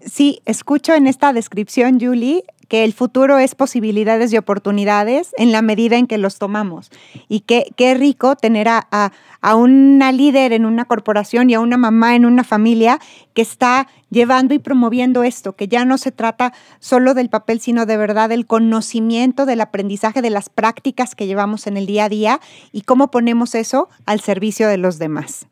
Sí, 0.00 0.40
escucho 0.44 0.94
en 0.94 1.06
esta 1.06 1.32
descripción, 1.32 1.98
Julie, 1.98 2.44
que 2.68 2.84
el 2.84 2.92
futuro 2.92 3.38
es 3.38 3.54
posibilidades 3.54 4.32
y 4.32 4.36
oportunidades 4.36 5.32
en 5.38 5.52
la 5.52 5.62
medida 5.62 5.96
en 5.96 6.06
que 6.06 6.18
los 6.18 6.38
tomamos. 6.38 6.90
Y 7.28 7.40
qué, 7.40 7.72
qué 7.76 7.94
rico 7.94 8.36
tener 8.36 8.68
a, 8.68 8.86
a, 8.90 9.12
a, 9.40 9.54
una 9.54 10.12
líder 10.12 10.52
en 10.52 10.66
una 10.66 10.84
corporación 10.84 11.50
y 11.50 11.54
a 11.54 11.60
una 11.60 11.76
mamá 11.76 12.16
en 12.16 12.24
una 12.24 12.44
familia 12.44 13.00
que 13.34 13.42
está 13.42 13.88
llevando 14.10 14.54
y 14.54 14.58
promoviendo 14.58 15.22
esto, 15.22 15.54
que 15.54 15.68
ya 15.68 15.84
no 15.84 15.98
se 15.98 16.12
trata 16.12 16.52
solo 16.78 17.14
del 17.14 17.28
papel, 17.28 17.60
sino 17.60 17.86
de 17.86 17.96
verdad 17.96 18.28
del 18.28 18.46
conocimiento, 18.46 19.46
del 19.46 19.60
aprendizaje, 19.60 20.22
de 20.22 20.30
las 20.30 20.48
prácticas 20.48 21.14
que 21.14 21.26
llevamos 21.26 21.66
en 21.66 21.76
el 21.76 21.86
día 21.86 22.04
a 22.04 22.08
día 22.08 22.40
y 22.72 22.82
cómo 22.82 23.10
ponemos 23.10 23.54
eso 23.54 23.88
al 24.06 24.20
servicio 24.20 24.68
de 24.68 24.76
los 24.76 24.98
demás. 24.98 25.46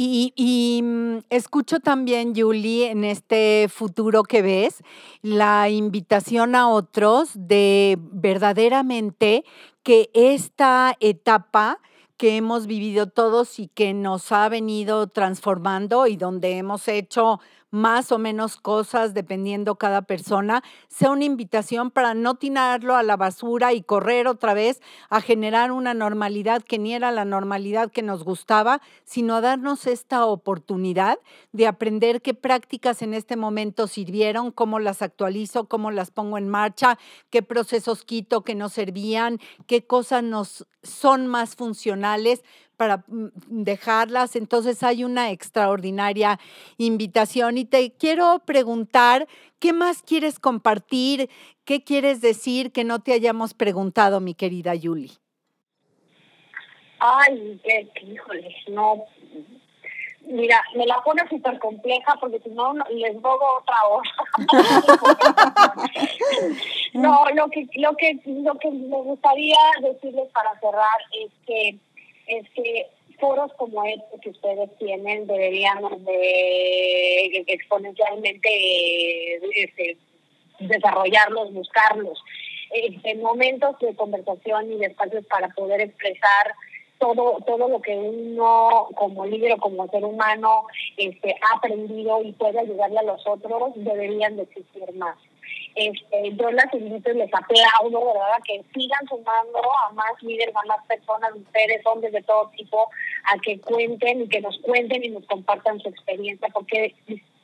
Y, 0.00 0.32
y, 0.36 0.80
mm, 0.84 1.24
escucho 1.28 1.80
también, 1.80 2.32
Julie, 2.32 2.88
en 2.92 3.02
este 3.02 3.66
futuro 3.68 4.22
que 4.22 4.42
ves, 4.42 4.84
la 5.22 5.68
invitación 5.70 6.54
a 6.54 6.68
otros 6.68 7.30
de 7.34 7.98
verdaderamente 8.00 9.44
que 9.82 10.08
esta 10.14 10.96
etapa 11.00 11.80
que 12.16 12.36
hemos 12.36 12.68
vivido 12.68 13.08
todos 13.08 13.58
y 13.58 13.66
que 13.66 13.92
nos 13.92 14.30
ha 14.30 14.48
venido 14.48 15.08
transformando 15.08 16.06
y 16.06 16.16
donde 16.16 16.58
hemos 16.58 16.86
hecho 16.86 17.40
más 17.70 18.12
o 18.12 18.18
menos 18.18 18.56
cosas 18.56 19.14
dependiendo 19.14 19.76
cada 19.76 20.02
persona, 20.02 20.62
sea 20.88 21.10
una 21.10 21.24
invitación 21.24 21.90
para 21.90 22.14
no 22.14 22.36
tirarlo 22.36 22.96
a 22.96 23.02
la 23.02 23.16
basura 23.16 23.72
y 23.72 23.82
correr 23.82 24.26
otra 24.26 24.54
vez 24.54 24.80
a 25.10 25.20
generar 25.20 25.72
una 25.72 25.94
normalidad 25.94 26.62
que 26.62 26.78
ni 26.78 26.94
era 26.94 27.10
la 27.10 27.24
normalidad 27.24 27.90
que 27.90 28.02
nos 28.02 28.24
gustaba, 28.24 28.80
sino 29.04 29.40
darnos 29.40 29.86
esta 29.86 30.24
oportunidad 30.26 31.18
de 31.52 31.66
aprender 31.66 32.22
qué 32.22 32.34
prácticas 32.34 33.02
en 33.02 33.14
este 33.14 33.36
momento 33.36 33.86
sirvieron, 33.86 34.50
cómo 34.50 34.78
las 34.78 35.02
actualizo, 35.02 35.68
cómo 35.68 35.90
las 35.90 36.10
pongo 36.10 36.38
en 36.38 36.48
marcha, 36.48 36.98
qué 37.30 37.42
procesos 37.42 38.04
quito 38.04 38.42
que 38.42 38.54
no 38.54 38.68
servían, 38.68 39.38
qué 39.66 39.86
cosas 39.86 40.22
nos 40.22 40.66
son 40.82 41.26
más 41.26 41.56
funcionales 41.56 42.42
para 42.78 43.04
mm, 43.08 43.28
dejarlas. 43.48 44.36
Entonces 44.36 44.82
hay 44.82 45.04
una 45.04 45.30
extraordinaria 45.30 46.40
invitación 46.78 47.58
y 47.58 47.66
te 47.66 47.92
quiero 47.92 48.38
preguntar, 48.46 49.28
¿qué 49.58 49.74
más 49.74 50.02
quieres 50.02 50.38
compartir? 50.38 51.28
¿Qué 51.66 51.84
quieres 51.84 52.22
decir 52.22 52.72
que 52.72 52.84
no 52.84 53.00
te 53.00 53.12
hayamos 53.12 53.52
preguntado, 53.52 54.20
mi 54.20 54.34
querida 54.34 54.74
Yuli? 54.74 55.12
Ay, 57.00 57.60
qué, 57.62 57.90
híjole, 58.02 58.56
no. 58.68 59.04
Mira, 60.22 60.62
me 60.74 60.84
la 60.86 61.02
pone 61.02 61.26
súper 61.28 61.58
compleja 61.58 62.14
porque 62.20 62.38
si 62.40 62.50
no, 62.50 62.74
les 62.90 63.14
robo 63.22 63.58
otra 63.58 63.76
hora. 63.88 64.10
no, 66.94 67.24
lo 67.34 67.48
que, 67.48 67.66
lo 67.76 67.96
que, 67.96 68.20
lo 68.26 68.58
que 68.58 68.70
me 68.70 69.02
gustaría 69.02 69.56
decirles 69.80 70.28
para 70.32 70.58
cerrar 70.60 71.00
es 71.12 71.32
que 71.46 71.78
es 72.28 72.48
que 72.50 72.86
foros 73.18 73.52
como 73.54 73.84
este 73.84 74.20
que 74.22 74.30
ustedes 74.30 74.70
tienen 74.78 75.26
deberían 75.26 75.82
de 76.04 77.44
exponencialmente 77.46 79.34
este, 79.56 79.96
desarrollarlos, 80.60 81.52
buscarlos. 81.52 82.22
En 82.70 83.22
momentos 83.22 83.78
de 83.80 83.94
conversación 83.96 84.72
y 84.72 84.76
de 84.76 84.86
espacios 84.86 85.24
para 85.26 85.48
poder 85.48 85.80
expresar 85.80 86.54
todo 86.98 87.38
todo 87.46 87.68
lo 87.68 87.80
que 87.80 87.96
uno 87.96 88.88
como 88.94 89.24
líder 89.24 89.52
o 89.52 89.58
como 89.58 89.88
ser 89.88 90.04
humano 90.04 90.64
este, 90.96 91.34
ha 91.40 91.56
aprendido 91.56 92.22
y 92.22 92.32
puede 92.32 92.58
ayudarle 92.58 92.98
a 92.98 93.04
los 93.04 93.26
otros, 93.26 93.72
deberían 93.76 94.36
de 94.36 94.42
existir 94.42 94.92
más. 94.94 95.16
Este, 95.74 96.32
yo 96.36 96.50
las 96.50 96.72
invito 96.74 97.12
les 97.12 97.32
aplaudo, 97.32 98.06
¿verdad? 98.06 98.42
Que 98.44 98.62
sigan 98.74 99.06
sumando 99.08 99.60
a 99.86 99.92
más 99.92 100.22
líderes, 100.22 100.54
a 100.56 100.66
más 100.66 100.84
personas, 100.86 101.34
mujeres, 101.34 101.80
hombres 101.84 102.12
de 102.12 102.22
todo 102.22 102.50
tipo, 102.56 102.88
a 103.32 103.38
que 103.38 103.60
cuenten 103.60 104.22
y 104.22 104.28
que 104.28 104.40
nos 104.40 104.58
cuenten 104.58 105.04
y 105.04 105.08
nos 105.08 105.26
compartan 105.26 105.78
su 105.80 105.88
experiencia, 105.88 106.48
porque 106.52 106.94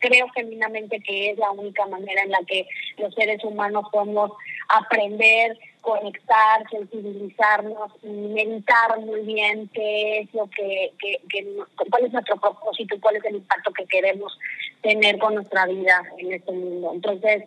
creo 0.01 0.29
genuinamente 0.35 1.01
que 1.01 1.31
es 1.31 1.39
la 1.39 1.51
única 1.53 1.87
manera 1.87 2.23
en 2.23 2.31
la 2.31 2.41
que 2.47 2.67
los 2.99 3.15
seres 3.15 3.43
humanos 3.43 3.87
podemos 3.91 4.33
aprender, 4.69 5.57
conectar, 5.81 6.69
sensibilizarnos 6.71 7.93
y 8.03 8.09
meditar 8.09 8.99
muy 9.01 9.21
bien 9.21 9.69
qué 9.73 10.21
es 10.21 10.35
lo 10.35 10.49
que, 10.51 10.93
que, 10.99 11.21
que, 11.29 11.47
cuál 11.91 12.07
es 12.07 12.13
nuestro 12.13 12.37
propósito 12.37 12.97
y 12.97 13.01
cuál 13.01 13.17
es 13.17 13.25
el 13.25 13.37
impacto 13.37 13.73
que 13.73 13.87
queremos 13.87 14.37
tener 14.83 15.19
con 15.19 15.35
nuestra 15.35 15.67
vida 15.67 16.03
en 16.19 16.33
este 16.33 16.53
mundo. 16.53 16.93
Entonces, 16.95 17.45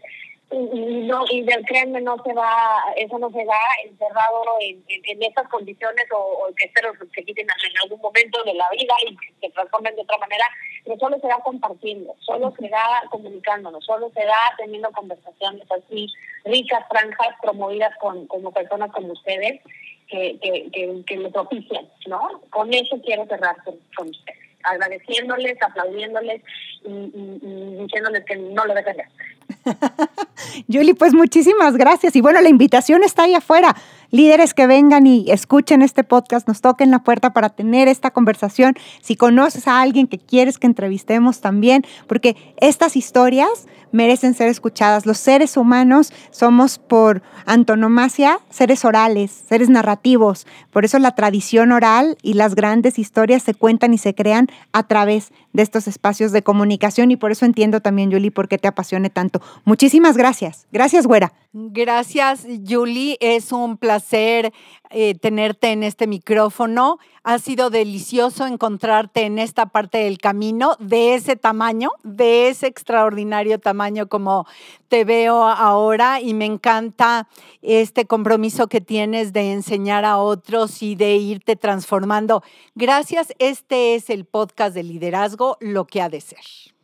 no 0.50 1.26
y 1.30 1.44
del 1.44 1.66
créanme 1.66 2.00
no 2.02 2.16
se 2.24 2.34
va 2.34 2.82
eso 2.96 3.20
no 3.20 3.30
se 3.32 3.44
da 3.44 3.60
encerrado 3.84 4.44
en, 4.62 4.82
en, 4.88 5.24
estas 5.24 5.46
condiciones 5.50 6.06
o, 6.16 6.48
que 6.56 6.68
espero 6.68 6.94
que 7.12 7.24
quiten 7.26 7.46
en 7.46 7.78
algún 7.84 8.00
momento 8.00 8.42
de 8.46 8.54
la 8.54 8.70
vida 8.70 8.94
y 9.06 9.18
se 9.42 9.50
transformen 9.50 9.96
de 9.96 10.04
otra 10.04 10.18
manera 10.20 10.46
pero 10.86 10.98
solo 11.00 11.20
se 11.20 11.28
da 11.28 11.38
compartiendo 11.44 12.16
solo 12.20 12.54
se 12.58 12.70
da 12.70 13.04
comunicándonos 13.12 13.84
solo 13.84 14.10
se 14.14 14.24
da 14.24 14.54
teniendo 14.58 14.90
conversaciones 14.92 15.70
así 15.70 16.08
ricas 16.46 16.86
franjas 16.90 17.36
promovidas 17.42 17.94
con 18.00 18.26
como 18.28 18.54
personas 18.54 18.90
como 18.94 19.12
ustedes 19.12 19.62
que 20.08 20.40
que, 20.40 20.70
que, 20.72 21.04
que 21.06 21.18
lo 21.18 21.30
propician 21.30 21.90
no 22.08 22.42
con 22.52 22.74
eso 22.74 22.98
quiero 23.04 23.26
cerrar 23.26 23.58
con, 23.66 24.10
ustedes 24.10 24.40
agradeciéndoles 24.64 25.62
aplaudiéndoles 25.62 26.42
y, 26.86 26.90
y, 26.90 27.76
diciéndoles 27.84 28.24
que 28.24 28.38
no 28.38 28.64
lo 28.64 28.74
dejen 28.74 28.96
de 28.96 29.04
hacer 29.04 29.37
Julie, 30.72 30.96
pues 30.96 31.14
muchísimas 31.14 31.76
gracias. 31.76 32.16
Y 32.16 32.22
bueno, 32.22 32.42
la 32.42 32.50
invitación 32.50 33.04
está 33.04 33.24
ahí 33.24 33.36
afuera. 33.36 33.76
Líderes 34.10 34.54
que 34.54 34.68
vengan 34.68 35.06
y 35.06 35.30
escuchen 35.32 35.82
este 35.82 36.04
podcast, 36.06 36.48
nos 36.48 36.62
toquen 36.62 36.92
la 36.92 37.00
puerta 37.00 37.34
para 37.34 37.50
tener 37.50 37.90
esta 37.90 38.12
conversación. 38.12 38.76
Si 39.02 39.18
conoces 39.18 39.68
a 39.68 39.82
alguien 39.82 40.08
que 40.08 40.18
quieres 40.18 40.58
que 40.58 40.68
entrevistemos 40.68 41.42
también, 41.42 41.86
porque 42.08 42.38
estas 42.58 42.96
historias 42.96 43.68
merecen 43.92 44.34
ser 44.34 44.48
escuchadas. 44.48 45.06
Los 45.06 45.18
seres 45.18 45.58
humanos 45.58 46.14
somos 46.32 46.80
por 46.80 47.22
antonomasia 47.46 48.40
seres 48.50 48.86
orales, 48.86 49.32
seres 49.32 49.70
narrativos. 49.70 50.46
Por 50.72 50.86
eso 50.86 51.00
la 51.00 51.16
tradición 51.16 51.72
oral 51.72 52.18
y 52.22 52.34
las 52.34 52.56
grandes 52.56 53.00
historias 53.00 53.44
se 53.44 53.54
cuentan 53.54 53.94
y 53.94 53.98
se 53.98 54.14
crean 54.14 54.48
a 54.72 54.84
través 54.84 55.32
de 55.54 55.64
estos 55.64 55.88
espacios 55.88 56.32
de 56.32 56.44
comunicación 56.44 57.12
y 57.12 57.18
por 57.18 57.32
eso 57.32 57.46
entiendo 57.46 57.82
también, 57.82 58.12
Julie, 58.12 58.32
por 58.32 58.48
qué 58.48 58.58
te 58.58 58.68
apasione 58.68 59.10
tanto. 59.10 59.37
Muchísimas 59.66 60.18
gracias. 60.18 60.68
Gracias, 60.72 61.08
güera. 61.08 61.34
Gracias, 61.60 62.46
Julie. 62.68 63.18
Es 63.20 63.52
un 63.52 63.78
placer 63.78 64.54
eh, 64.92 65.16
tenerte 65.16 65.72
en 65.72 65.82
este 65.82 66.06
micrófono. 66.06 67.00
Ha 67.24 67.40
sido 67.40 67.70
delicioso 67.72 68.46
encontrarte 68.46 69.22
en 69.22 69.40
esta 69.40 69.66
parte 69.66 69.98
del 69.98 70.20
camino 70.20 70.76
de 70.80 71.16
ese 71.16 71.36
tamaño, 71.36 71.90
de 72.04 72.50
ese 72.50 72.68
extraordinario 72.68 73.60
tamaño 73.60 74.08
como 74.08 74.46
te 74.88 75.04
veo 75.04 75.46
ahora 75.46 76.22
y 76.22 76.36
me 76.36 76.46
encanta 76.46 77.28
este 77.62 78.06
compromiso 78.06 78.68
que 78.68 78.80
tienes 78.80 79.34
de 79.34 79.52
enseñar 79.52 80.06
a 80.06 80.18
otros 80.18 80.84
y 80.84 80.96
de 80.96 81.16
irte 81.16 81.56
transformando. 81.56 82.44
Gracias. 82.76 83.34
Este 83.40 83.96
es 83.96 84.12
el 84.12 84.26
podcast 84.26 84.76
de 84.76 84.84
liderazgo, 84.84 85.58
lo 85.60 85.86
que 85.86 86.02
ha 86.02 86.10
de 86.10 86.22
ser. 86.22 86.77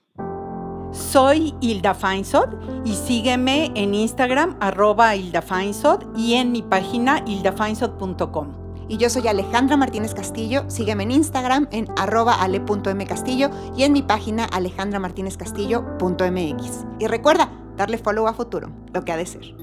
Soy 1.14 1.54
Hilda 1.62 1.94
Feinsod 1.94 2.50
y 2.84 2.96
sígueme 2.96 3.72
en 3.76 3.94
Instagram 3.94 4.58
arroba 4.60 5.16
Hilda 5.16 5.44
Feinsod 5.44 6.00
y 6.18 6.34
en 6.34 6.52
mi 6.52 6.64
página 6.64 7.24
hildafeinsod.com. 7.28 8.48
Y 8.90 8.98
yo 8.98 9.12
soy 9.12 9.28
Alejandra 9.28 9.78
Martínez 9.78 10.16
Castillo. 10.16 10.66
Sígueme 10.70 11.04
en 11.04 11.12
Instagram 11.12 11.68
en 11.72 11.86
arroba 11.98 12.42
ale.mcastillo 12.42 13.52
y 13.78 13.84
en 13.84 13.94
mi 13.94 14.02
página 14.02 14.46
alejandramartinezcastillo.mx. 14.46 16.86
Y 16.98 17.06
recuerda, 17.06 17.52
darle 17.78 18.00
follow 18.00 18.28
a 18.28 18.34
Futuro, 18.34 18.72
lo 18.92 19.06
que 19.06 19.12
ha 19.12 19.18
de 19.18 19.28
ser. 19.28 19.56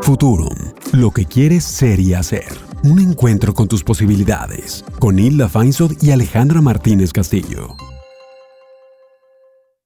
Futuro, 0.00 0.48
lo 0.90 1.12
que 1.12 1.26
quieres 1.26 1.62
ser 1.62 2.00
y 2.00 2.14
hacer. 2.14 2.48
Un 2.82 2.98
encuentro 2.98 3.54
con 3.54 3.68
tus 3.68 3.84
posibilidades. 3.84 4.84
Con 4.98 5.20
Hilda 5.20 5.48
Feinsod 5.48 5.92
y 6.02 6.10
Alejandra 6.10 6.60
Martínez 6.60 7.12
Castillo. 7.12 7.76